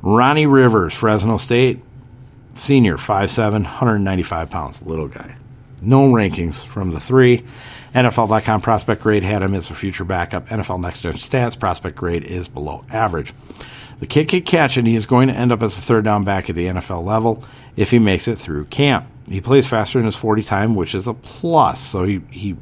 [0.01, 1.83] Ronnie Rivers, Fresno State,
[2.53, 5.35] senior, 5'7, 195 pounds, little guy.
[5.81, 7.43] No rankings from the three.
[7.95, 10.47] NFL.com prospect grade had him as a future backup.
[10.49, 13.33] NFL Next Gen Stats prospect grade is below average.
[13.99, 16.23] The kid can catch, and he is going to end up as a third down
[16.23, 17.43] back at the NFL level
[17.75, 19.07] if he makes it through camp.
[19.27, 21.79] He plays faster in his 40 time, which is a plus.
[21.81, 22.55] So he he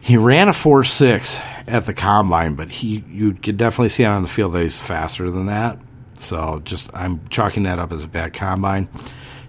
[0.00, 4.22] he ran a four six at the combine, but he you could definitely see on
[4.22, 5.78] the field that he's faster than that.
[6.18, 8.88] So just I'm chalking that up as a bad combine.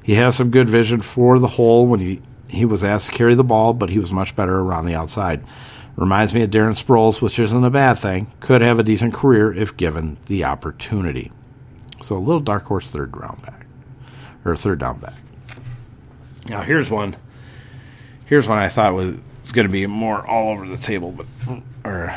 [0.03, 3.33] He has some good vision for the hole when he he was asked to carry
[3.33, 5.43] the ball, but he was much better around the outside.
[5.95, 8.31] Reminds me of Darren Sproles, which isn't a bad thing.
[8.41, 11.31] Could have a decent career if given the opportunity.
[12.03, 13.65] So a little dark horse third round back,
[14.45, 15.15] or third down back.
[16.47, 17.15] Now here's one.
[18.27, 19.15] Here's one I thought was
[19.51, 21.25] going to be more all over the table, but
[21.83, 22.15] or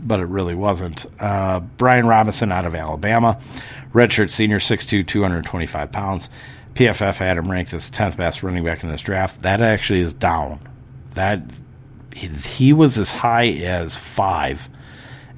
[0.00, 1.06] but it really wasn't.
[1.18, 3.40] Uh, Brian Robinson out of Alabama,
[3.92, 6.28] redshirt senior, 6'2", 225 pounds.
[6.76, 9.42] PFF had him ranked as the 10th best running back in this draft.
[9.42, 10.60] That actually is down.
[11.14, 11.40] That
[12.14, 14.68] he, he was as high as five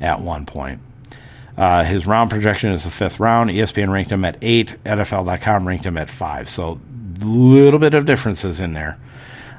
[0.01, 0.81] at one point.
[1.57, 3.51] Uh, his round projection is the fifth round.
[3.51, 4.77] ESPN ranked him at eight.
[4.85, 6.49] NFL.com ranked him at five.
[6.49, 6.81] So
[7.21, 8.99] a little bit of differences in there.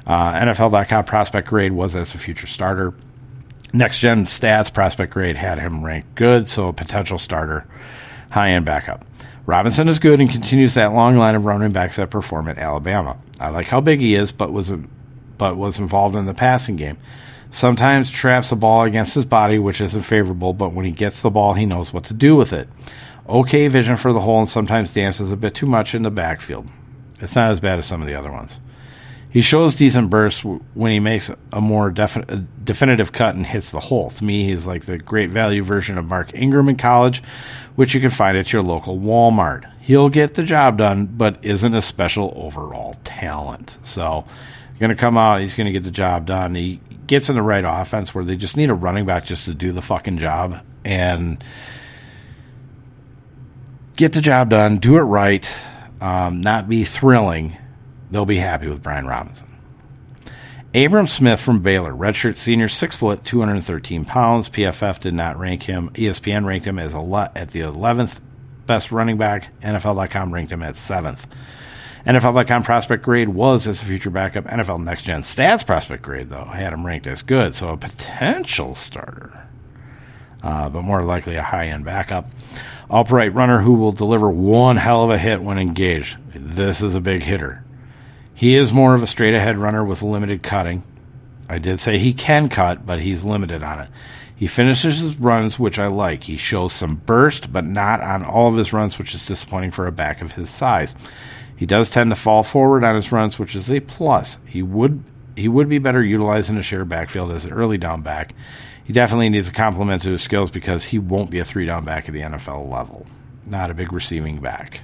[0.06, 2.94] Uh, NFL.com prospect grade was as a future starter.
[3.72, 7.66] Next gen stats prospect grade had him ranked good, so a potential starter,
[8.30, 9.04] high end backup.
[9.50, 13.18] Robinson is good and continues that long line of running backs that perform at Alabama.
[13.40, 14.72] I like how big he is, but was
[15.38, 16.98] but was involved in the passing game.
[17.50, 21.30] Sometimes traps the ball against his body, which isn't favorable, but when he gets the
[21.30, 22.68] ball, he knows what to do with it.
[23.28, 26.68] Okay vision for the hole and sometimes dances a bit too much in the backfield.
[27.20, 28.60] It's not as bad as some of the other ones.
[29.30, 33.78] He shows decent bursts when he makes a more defi- definitive cut and hits the
[33.78, 34.10] hole.
[34.10, 37.22] To me, he's like the great value version of Mark Ingram in college,
[37.76, 39.70] which you can find at your local Walmart.
[39.80, 43.78] He'll get the job done, but isn't a special overall talent.
[43.84, 44.24] So,
[44.80, 46.56] going to come out, he's going to get the job done.
[46.56, 49.54] He gets in the right offense where they just need a running back just to
[49.54, 51.42] do the fucking job and
[53.96, 55.48] get the job done, do it right,
[56.00, 57.56] um, not be thrilling
[58.10, 59.46] they'll be happy with Brian Robinson.
[60.72, 64.48] Abram Smith from Baylor, redshirt senior, six foot, 213 pounds.
[64.48, 65.90] PFF did not rank him.
[65.94, 68.20] ESPN ranked him as a le- at the 11th
[68.66, 69.52] best running back.
[69.62, 71.26] NFL.com ranked him at seventh.
[72.06, 74.44] NFL.com prospect grade was as a future backup.
[74.44, 78.76] NFL Next Gen Stats prospect grade, though, had him ranked as good, so a potential
[78.76, 79.48] starter,
[80.42, 82.30] uh, but more likely a high end backup.
[82.88, 86.16] Upright runner who will deliver one hell of a hit when engaged.
[86.32, 87.64] This is a big hitter.
[88.40, 90.82] He is more of a straight ahead runner with limited cutting.
[91.46, 93.90] I did say he can cut, but he's limited on it.
[94.34, 96.24] He finishes his runs, which I like.
[96.24, 99.86] He shows some burst, but not on all of his runs, which is disappointing for
[99.86, 100.94] a back of his size.
[101.54, 104.38] He does tend to fall forward on his runs, which is a plus.
[104.46, 105.04] He would
[105.36, 108.32] he would be better utilized in a share backfield as an early down back.
[108.82, 111.84] He definitely needs a complement to his skills because he won't be a three down
[111.84, 113.06] back at the NFL level.
[113.44, 114.80] Not a big receiving back.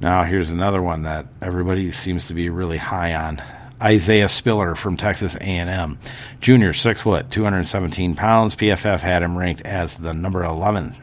[0.00, 3.42] Now, here's another one that everybody seems to be really high on.
[3.82, 5.98] Isaiah Spiller from Texas A&M,
[6.40, 8.56] junior, six foot, 217 pounds.
[8.56, 10.96] PFF had him ranked as the number 11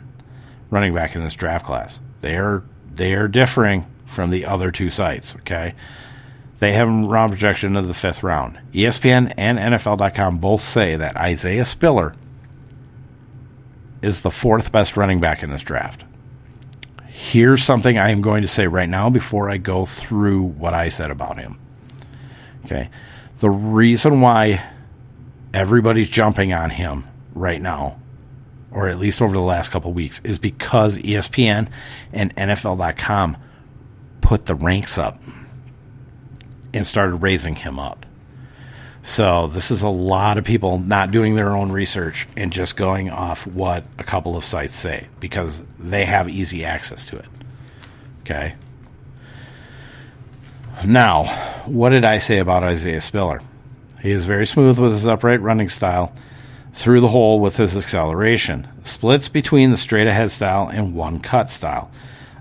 [0.69, 1.99] running back in this draft class.
[2.21, 5.35] They are they are differing from the other two sites.
[5.37, 5.75] Okay,
[6.59, 8.59] they have him round projection of the fifth round.
[8.73, 12.15] ESPN and NFL.com both say that Isaiah Spiller
[14.01, 16.03] is the fourth best running back in this draft
[17.17, 20.89] here's something I am going to say right now before I go through what I
[20.89, 21.59] said about him.
[22.63, 22.91] Okay.
[23.39, 24.63] The reason why
[25.51, 27.99] everybody's jumping on him right now,
[28.71, 31.69] or at least over the last couple weeks, is because ESPN
[32.13, 33.37] and NFL.com
[34.21, 35.19] put the ranks up
[36.71, 38.05] and started raising him up.
[39.07, 43.09] So this is a lot of people not doing their own research and just going
[43.09, 47.25] off what a couple of sites say because they have easy access to it.
[48.23, 48.55] Okay.
[50.85, 51.23] Now,
[51.65, 53.41] what did I say about Isaiah Spiller?
[54.01, 56.13] He is very smooth with his upright running style,
[56.73, 61.49] through the hole with his acceleration, splits between the straight ahead style and one cut
[61.49, 61.89] style.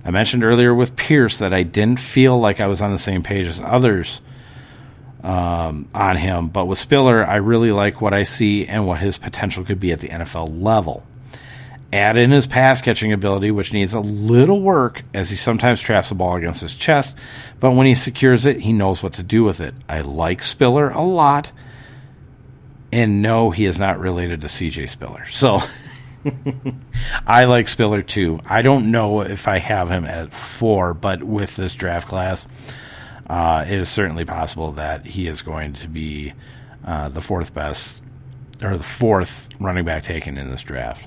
[0.05, 3.23] I mentioned earlier with Pierce that I didn't feel like I was on the same
[3.23, 4.21] page as others
[5.23, 6.49] um, on him.
[6.49, 9.93] But with Spiller, I really like what I see and what his potential could be
[9.93, 11.05] at the NFL level.
[11.93, 16.09] Add in his pass catching ability, which needs a little work as he sometimes traps
[16.09, 17.15] the ball against his chest,
[17.61, 19.73] but when he secures it, he knows what to do with it.
[19.89, 21.53] I like Spiller a lot,
[22.93, 25.27] and no, he is not related to CJ Spiller.
[25.27, 25.61] So
[27.27, 28.41] I like Spiller too.
[28.45, 32.47] I don't know if I have him at four, but with this draft class,
[33.29, 36.33] uh, it is certainly possible that he is going to be
[36.85, 38.03] uh, the fourth best
[38.63, 41.07] or the fourth running back taken in this draft.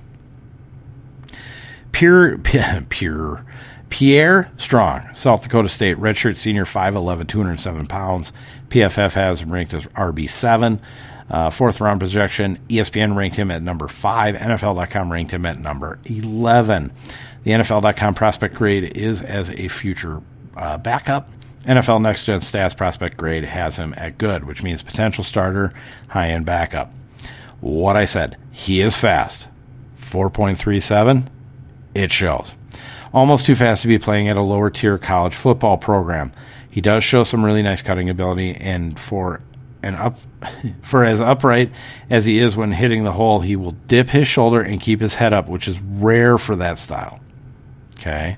[1.91, 2.37] Pure,
[2.89, 3.45] pure,
[3.89, 8.31] Pierre Strong, South Dakota State, redshirt senior, 5'11, 207 pounds.
[8.69, 10.79] PFF has him ranked as RB7.
[11.29, 12.59] Uh, fourth round projection.
[12.69, 14.35] ESPN ranked him at number five.
[14.35, 16.91] NFL.com ranked him at number 11.
[17.43, 20.21] The NFL.com prospect grade is as a future
[20.55, 21.29] uh, backup.
[21.63, 25.73] NFL Next Gen Stats prospect grade has him at good, which means potential starter,
[26.09, 26.91] high end backup.
[27.59, 29.49] What I said, he is fast.
[29.99, 31.27] 4.37,
[31.93, 32.55] it shows.
[33.13, 36.31] Almost too fast to be playing at a lower tier college football program.
[36.69, 39.41] He does show some really nice cutting ability, and for
[39.81, 40.17] an up
[40.81, 41.71] for as upright
[42.09, 45.15] as he is when hitting the hole, he will dip his shoulder and keep his
[45.15, 47.19] head up, which is rare for that style.
[47.97, 48.37] Okay,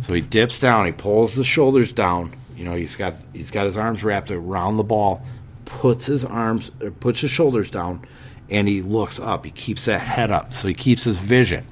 [0.00, 2.32] so he dips down, he pulls the shoulders down.
[2.58, 5.22] You know, he's got he's got his arms wrapped around the ball,
[5.64, 8.04] puts his arms, er, puts his shoulders down,
[8.50, 9.44] and he looks up.
[9.44, 11.64] He keeps that head up, so he keeps his vision.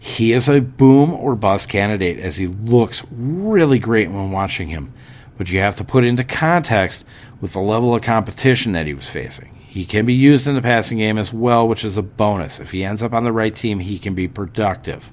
[0.00, 4.94] He is a boom or bust candidate as he looks really great when watching him,
[5.36, 7.04] but you have to put into context
[7.42, 9.54] with the level of competition that he was facing.
[9.66, 12.58] He can be used in the passing game as well, which is a bonus.
[12.58, 15.10] If he ends up on the right team, he can be productive.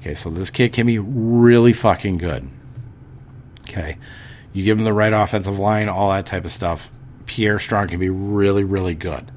[0.00, 2.48] Okay, so this kid can be really fucking good.
[3.78, 3.98] Okay,
[4.52, 6.90] you give him the right offensive line, all that type of stuff.
[7.26, 9.30] Pierre Strong can be really, really good.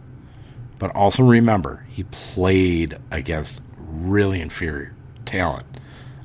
[0.80, 5.66] But also remember, he played against really inferior talent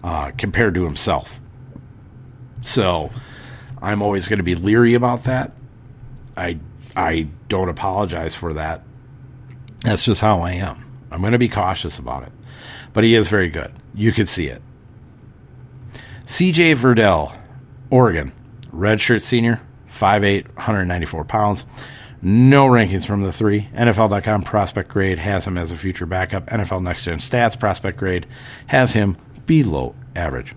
[0.02, 1.40] uh, compared to himself.
[2.62, 3.10] So
[3.82, 5.52] I'm always going to be leery about that.
[6.36, 6.58] I
[6.96, 8.82] I don't apologize for that.
[9.80, 10.84] That's just how I am.
[11.10, 12.32] I'm going to be cautious about it.
[12.92, 13.72] But he is very good.
[13.94, 14.62] You could see it.
[16.24, 17.36] CJ Verdell,
[17.90, 18.32] Oregon,
[18.72, 21.64] redshirt senior, 5'8, 194 pounds.
[22.22, 23.68] No rankings from the three.
[23.74, 26.46] NFL.com prospect grade has him as a future backup.
[26.46, 28.26] NFL Next Gen Stats prospect grade
[28.66, 30.54] has him below average.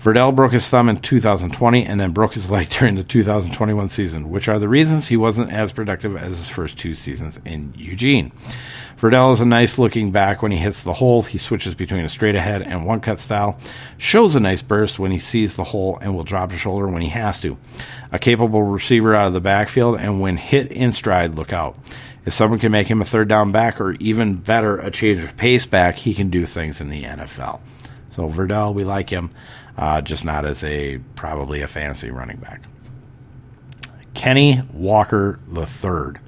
[0.00, 4.30] Verdell broke his thumb in 2020 and then broke his leg during the 2021 season,
[4.30, 8.32] which are the reasons he wasn't as productive as his first two seasons in Eugene.
[9.02, 11.22] Verdell is a nice looking back when he hits the hole.
[11.22, 13.58] He switches between a straight ahead and one cut style,
[13.98, 17.02] shows a nice burst when he sees the hole, and will drop the shoulder when
[17.02, 17.58] he has to.
[18.12, 21.76] A capable receiver out of the backfield, and when hit in stride, look out.
[22.24, 25.36] If someone can make him a third down back or even better, a change of
[25.36, 27.58] pace back, he can do things in the NFL.
[28.10, 29.32] So Verdell, we like him
[29.76, 32.62] uh, just not as a probably a fantasy running back.
[34.14, 36.21] Kenny Walker III,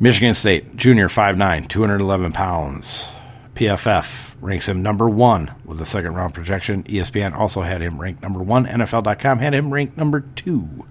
[0.00, 3.06] Michigan State junior, 5'9", 211 pounds.
[3.54, 6.82] PFF ranks him number one with a second round projection.
[6.84, 8.64] ESPN also had him ranked number one.
[8.64, 10.86] NFL.com had him ranked number two.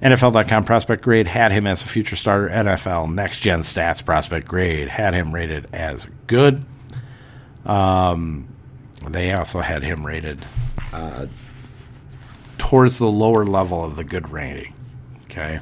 [0.00, 2.48] NFL.com prospect grade had him as a future starter.
[2.48, 6.64] NFL next gen stats prospect grade had him rated as good.
[7.64, 8.48] Um,
[9.08, 10.44] they also had him rated
[10.92, 11.26] uh,
[12.58, 14.74] towards the lower level of the good rating.
[15.24, 15.60] Okay,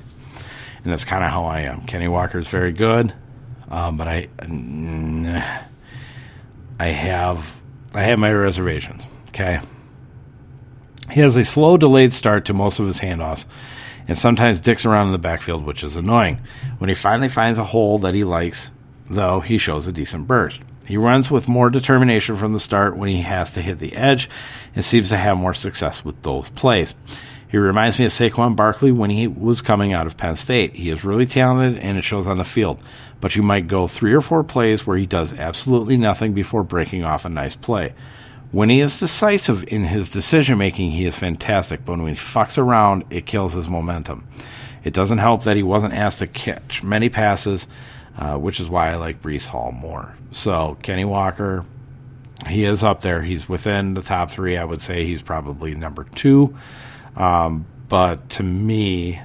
[0.82, 1.82] and that's kind of how I am.
[1.86, 3.12] Kenny Walker is very good,
[3.68, 4.28] um, but I
[6.78, 7.60] I have
[7.94, 9.02] I have my reservations.
[9.28, 9.60] Okay,
[11.10, 13.44] he has a slow, delayed start to most of his handoffs,
[14.08, 16.40] and sometimes dicks around in the backfield, which is annoying.
[16.78, 18.70] When he finally finds a hole that he likes,
[19.08, 20.60] though, he shows a decent burst.
[20.86, 24.28] He runs with more determination from the start when he has to hit the edge
[24.74, 26.94] and seems to have more success with those plays.
[27.50, 30.74] He reminds me of Saquon Barkley when he was coming out of Penn State.
[30.76, 32.80] He is really talented and it shows on the field,
[33.20, 37.04] but you might go three or four plays where he does absolutely nothing before breaking
[37.04, 37.94] off a nice play.
[38.52, 42.58] When he is decisive in his decision making, he is fantastic, but when he fucks
[42.58, 44.26] around, it kills his momentum.
[44.82, 47.66] It doesn't help that he wasn't asked to catch many passes
[48.20, 50.14] uh, which is why I like Breece Hall more.
[50.32, 51.64] So Kenny Walker,
[52.46, 53.22] he is up there.
[53.22, 54.56] He's within the top three.
[54.56, 56.54] I would say he's probably number two.
[57.20, 59.20] Um, but to me,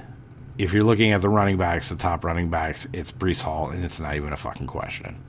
[0.58, 3.82] if you're looking at the running backs, the top running backs, it's Breece Hall, and
[3.82, 5.22] it's not even a fucking question.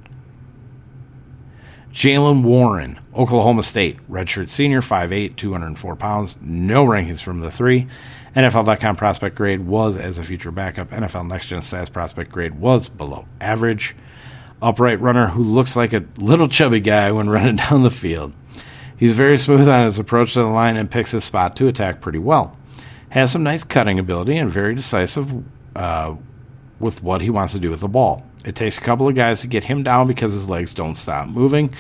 [1.93, 7.88] Jaylen Warren, Oklahoma State, redshirt senior, 5'8, 204 pounds, no rankings from the three.
[8.36, 10.89] NFL.com prospect grade was as a future backup.
[10.89, 13.95] NFL Next Gen Stats prospect grade was below average.
[14.61, 18.34] Upright runner who looks like a little chubby guy when running down the field.
[18.98, 22.02] He's very smooth on his approach to the line and picks his spot to attack
[22.02, 22.58] pretty well.
[23.10, 25.32] Has some nice cutting ability and very decisive
[25.76, 26.16] uh,
[26.80, 28.26] with what he wants to do with the ball.
[28.43, 31.28] It takes a couple of guys to get him down because his legs don't stop
[31.28, 31.74] moving.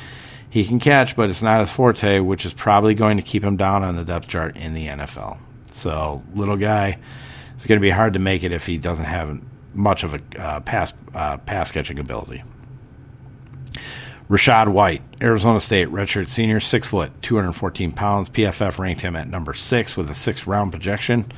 [0.49, 3.57] He can catch, but it's not his forte, which is probably going to keep him
[3.57, 5.37] down on the depth chart in the NFL.
[5.71, 6.97] So little guy,
[7.55, 9.39] it's going to be hard to make it if he doesn't have
[9.73, 12.43] much of a uh, pass uh, pass catching ability.
[14.29, 18.29] Rachaad White, Arizona State redshirt senior, six foot, 214 pounds.
[18.29, 21.31] PFF ranked him at number six with a six round projection.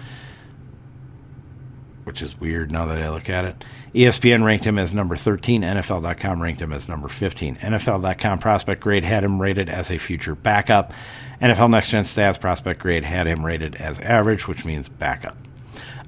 [2.06, 3.64] which is weird now that I look at it.
[3.94, 5.62] ESPN ranked him as number 13.
[5.62, 7.58] NFL.com ranked him as number 15.
[7.58, 10.92] NFL.com prospect grade had him rated as a future backup.
[11.40, 15.38] NFL Next Gen Stats prospect grade had him rated as average, which means backup.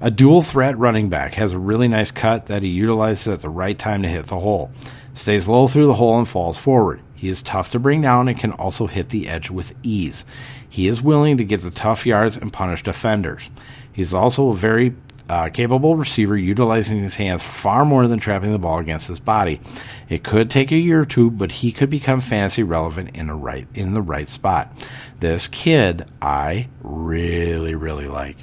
[0.00, 3.48] A dual threat running back has a really nice cut that he utilizes at the
[3.48, 4.72] right time to hit the hole.
[5.14, 7.00] Stays low through the hole and falls forward.
[7.14, 10.24] He is tough to bring down and can also hit the edge with ease.
[10.68, 13.50] He is willing to get the tough yards and punish defenders.
[13.92, 14.94] He's also a very
[15.28, 19.60] uh, capable receiver utilizing his hands far more than trapping the ball against his body.
[20.08, 23.36] It could take a year or two, but he could become fantasy relevant in a
[23.36, 24.72] right in the right spot.
[25.20, 28.38] This kid I really really like.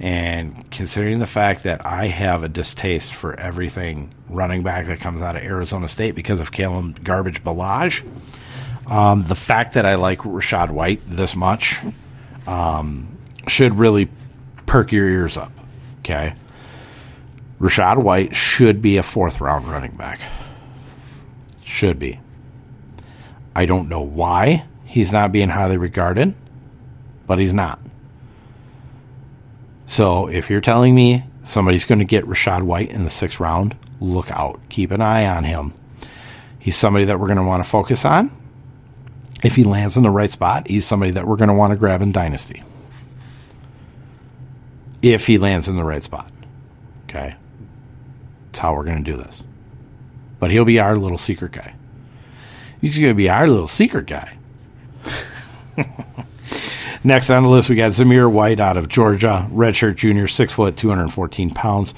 [0.00, 5.22] And considering the fact that I have a distaste for everything running back that comes
[5.22, 8.06] out of Arizona State because of Kalen Garbage Ballage,
[8.86, 11.78] um, the fact that I like Rachaad White this much
[12.46, 13.18] um,
[13.48, 14.08] should really
[14.66, 15.52] perk your ears up.
[16.00, 16.34] Okay.
[17.60, 20.20] Rachaad White should be a fourth round running back.
[21.64, 22.20] Should be.
[23.54, 26.34] I don't know why he's not being highly regarded,
[27.26, 27.80] but he's not.
[29.88, 33.74] So if you're telling me somebody's going to get Rachaad White in the sixth round,
[34.00, 34.60] look out.
[34.68, 35.72] Keep an eye on him.
[36.58, 38.30] He's somebody that we're going to want to focus on.
[39.42, 41.78] If he lands in the right spot, he's somebody that we're going to want to
[41.78, 42.62] grab in Dynasty.
[45.00, 46.30] If he lands in the right spot.
[47.08, 47.34] Okay.
[48.46, 49.42] That's how we're going to do this.
[50.38, 51.74] But he'll be our little secret guy.
[52.82, 54.36] He's going to be our little secret guy.
[57.04, 60.76] Next on the list, we got Zamir White out of Georgia, redshirt junior, six foot,
[60.76, 61.94] 214 pounds.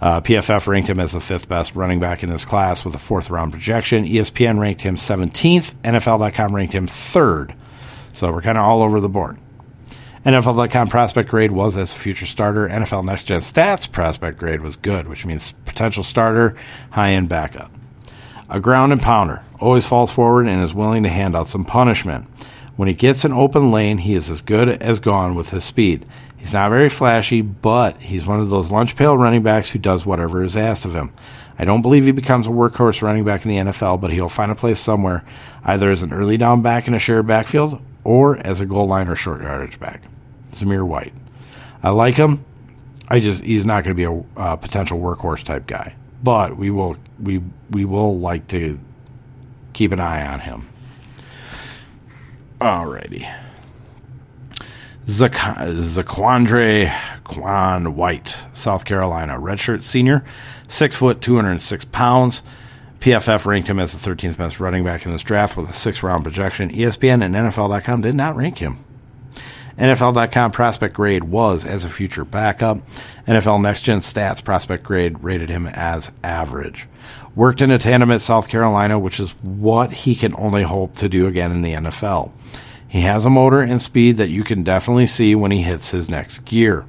[0.00, 2.98] Uh, PFF ranked him as the fifth best running back in this class with a
[2.98, 4.04] fourth round projection.
[4.04, 5.74] ESPN ranked him 17th.
[5.84, 7.54] NFL.com ranked him third.
[8.12, 9.38] So we're kind of all over the board.
[10.24, 12.68] NFL.com prospect grade was as a future starter.
[12.68, 16.56] NFL Next Gen Stats prospect grade was good, which means potential starter,
[16.90, 17.70] high end backup.
[18.48, 22.26] A ground and pounder, always falls forward and is willing to hand out some punishment.
[22.80, 26.06] When he gets an open lane, he is as good as gone with his speed.
[26.38, 30.06] He's not very flashy, but he's one of those lunch pail running backs who does
[30.06, 31.12] whatever is asked of him.
[31.58, 34.50] I don't believe he becomes a workhorse running back in the NFL, but he'll find
[34.50, 35.22] a place somewhere,
[35.62, 39.08] either as an early down back in a shared backfield or as a goal line
[39.08, 40.00] or short yardage back.
[40.52, 41.12] Zamir White.
[41.82, 42.46] I like him.
[43.08, 46.70] I just he's not going to be a uh, potential workhorse type guy, but we
[46.70, 48.80] will we we will like to
[49.74, 50.66] keep an eye on him.
[52.60, 53.32] Alrighty.
[55.06, 56.94] Zaquandre
[57.24, 60.22] Quan White, South Carolina, redshirt senior,
[60.68, 62.42] six foot, 206 pounds.
[63.00, 66.02] PFF ranked him as the 13th best running back in this draft with a six
[66.02, 66.70] round projection.
[66.70, 68.84] ESPN and NFL.com did not rank him.
[69.78, 72.78] NFL.com prospect grade was as a future backup.
[73.26, 76.86] NFL Next Gen Stats prospect grade rated him as average.
[77.36, 81.08] Worked in a tandem at South Carolina, which is what he can only hope to
[81.08, 82.32] do again in the NFL.
[82.88, 86.08] He has a motor and speed that you can definitely see when he hits his
[86.08, 86.86] next gear.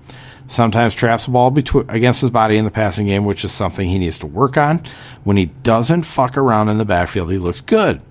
[0.48, 3.88] Sometimes traps the ball between, against his body in the passing game, which is something
[3.88, 4.84] he needs to work on.
[5.24, 8.02] When he doesn't fuck around in the backfield, he looks good.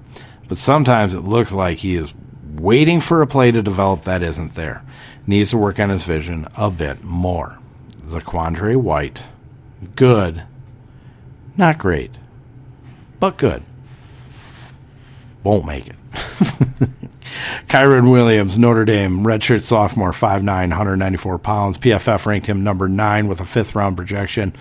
[0.48, 2.14] But sometimes it looks like he is
[2.54, 4.82] waiting for a play to develop that isn't there.
[5.26, 7.58] Needs to work on his vision a bit more.
[8.04, 9.24] The Zaquandre White,
[9.96, 10.44] good,
[11.56, 12.10] not great,
[13.18, 13.62] but good.
[15.42, 15.96] Won't make it.
[17.68, 21.78] Kyren Williams, Notre Dame, redshirt sophomore, 5'9, 194 pounds.
[21.78, 24.52] PFF ranked him number 9 with a fifth round projection.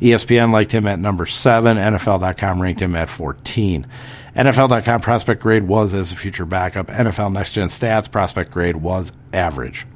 [0.00, 1.76] ESPN liked him at number 7.
[1.76, 3.86] NFL.com ranked him at 14.
[4.34, 6.88] NFL.com prospect grade was as a future backup.
[6.88, 9.86] NFL Next Gen Stats prospect grade was average.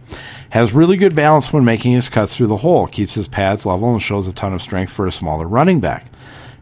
[0.50, 2.86] Has really good balance when making his cuts through the hole.
[2.86, 6.06] Keeps his pads level and shows a ton of strength for a smaller running back.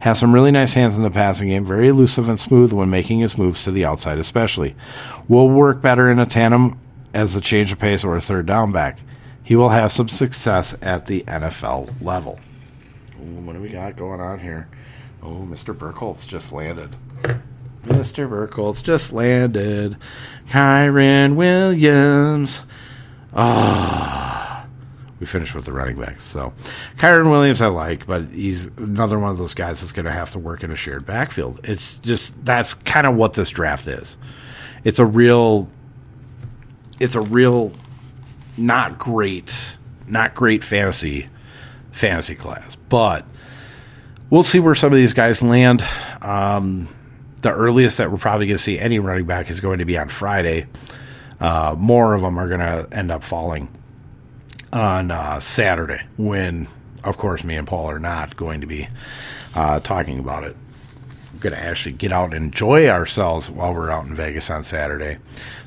[0.01, 3.21] Has some really nice hands in the passing game, very elusive and smooth when making
[3.21, 4.77] his moves to the outside, especially.
[5.27, 6.79] Will work better in a tandem
[7.15, 8.99] as a change of pace or a third down back.
[9.43, 12.39] He will have some success at the NFL level.
[13.21, 14.69] Ooh, what do we got going on here?
[15.23, 15.75] Oh, Mr.
[15.75, 16.95] Burkholz just landed.
[17.85, 18.29] Mr.
[18.29, 19.97] Burkholz just landed.
[20.49, 22.63] Kyren Williams.
[23.35, 24.26] Ah.
[25.19, 26.25] We finished with the running backs.
[26.25, 26.53] So,
[26.97, 30.33] Kyren Williams, I like, but he's another one of those guys that's going to have
[30.33, 31.61] to work in a shared backfield.
[31.65, 34.17] It's just that's kind of what this draft is.
[34.85, 35.69] It's a real,
[37.01, 37.73] it's a real,
[38.59, 41.29] not great, not great fantasy,
[41.93, 43.25] fantasy class, but
[44.29, 45.83] we'll see where some of these guys land.
[46.21, 46.89] Um,
[47.43, 49.97] the earliest that we're probably going to see any running back is going to be
[49.97, 50.67] on Friday.
[51.41, 53.69] Uh, more of them are going to end up falling
[54.73, 56.69] on uh, Saturday when
[57.07, 58.89] of course, me and Paul are not going to be
[59.55, 60.57] uh, talking about it.
[61.33, 64.65] We're going to actually get out and enjoy ourselves while we're out in Vegas on
[64.65, 65.19] Saturday.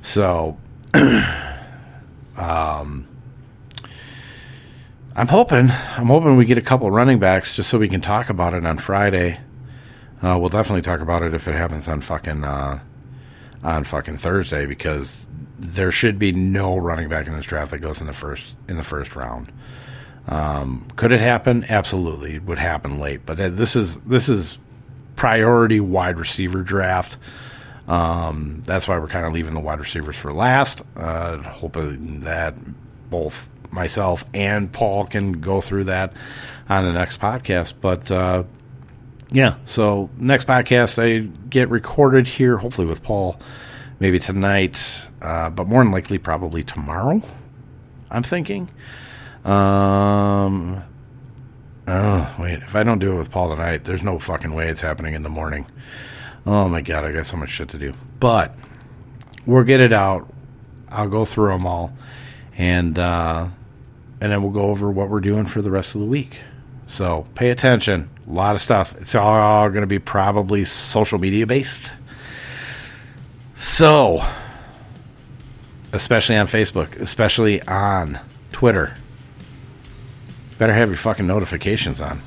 [0.01, 0.57] So,
[0.93, 3.07] um,
[5.15, 8.29] I'm hoping, I'm hoping we get a couple running backs just so we can talk
[8.29, 9.39] about it on Friday.
[10.21, 12.79] Uh, we'll definitely talk about it if it happens on fucking uh,
[13.63, 15.25] on fucking Thursday because
[15.60, 18.78] there should be no running back in this draft that goes in the first in
[18.78, 19.51] the first round.
[20.28, 21.66] Um, could it happen?
[21.68, 23.26] Absolutely, it would happen late.
[23.26, 24.57] But this is this is
[25.16, 27.18] priority wide receiver draft.
[27.88, 32.55] Um, that's why we're kind of leaving the wide receivers for last, uh, hoping that
[33.10, 36.14] both myself and Paul can go through that
[36.70, 37.74] on the next podcast.
[37.82, 38.43] But uh,
[39.32, 43.39] yeah, so next podcast I get recorded here, hopefully with Paul,
[43.99, 47.21] maybe tonight, uh, but more than likely probably tomorrow.
[48.09, 48.69] I'm thinking.
[49.45, 50.83] Um,
[51.87, 54.81] oh wait, if I don't do it with Paul tonight, there's no fucking way it's
[54.81, 55.65] happening in the morning.
[56.45, 57.93] Oh my god, I got so much shit to do.
[58.19, 58.55] But
[59.45, 60.31] we'll get it out.
[60.89, 61.93] I'll go through them all,
[62.57, 63.47] and uh,
[64.21, 66.41] and then we'll go over what we're doing for the rest of the week.
[66.87, 68.09] So pay attention.
[68.27, 68.95] A lot of stuff.
[68.99, 71.93] It's all going to be probably social media based.
[73.60, 74.26] So,
[75.91, 78.18] especially on Facebook, especially on
[78.53, 78.95] Twitter,
[80.57, 82.22] better have your fucking notifications on.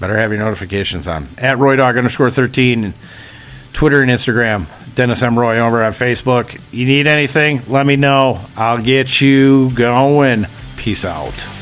[0.00, 1.28] Better have your notifications on.
[1.38, 2.94] At RoyDog underscore 13,
[3.72, 4.66] Twitter and Instagram.
[4.96, 5.38] Dennis M.
[5.38, 6.60] Roy over at Facebook.
[6.72, 7.62] You need anything?
[7.68, 8.40] Let me know.
[8.56, 10.48] I'll get you going.
[10.76, 11.61] Peace out.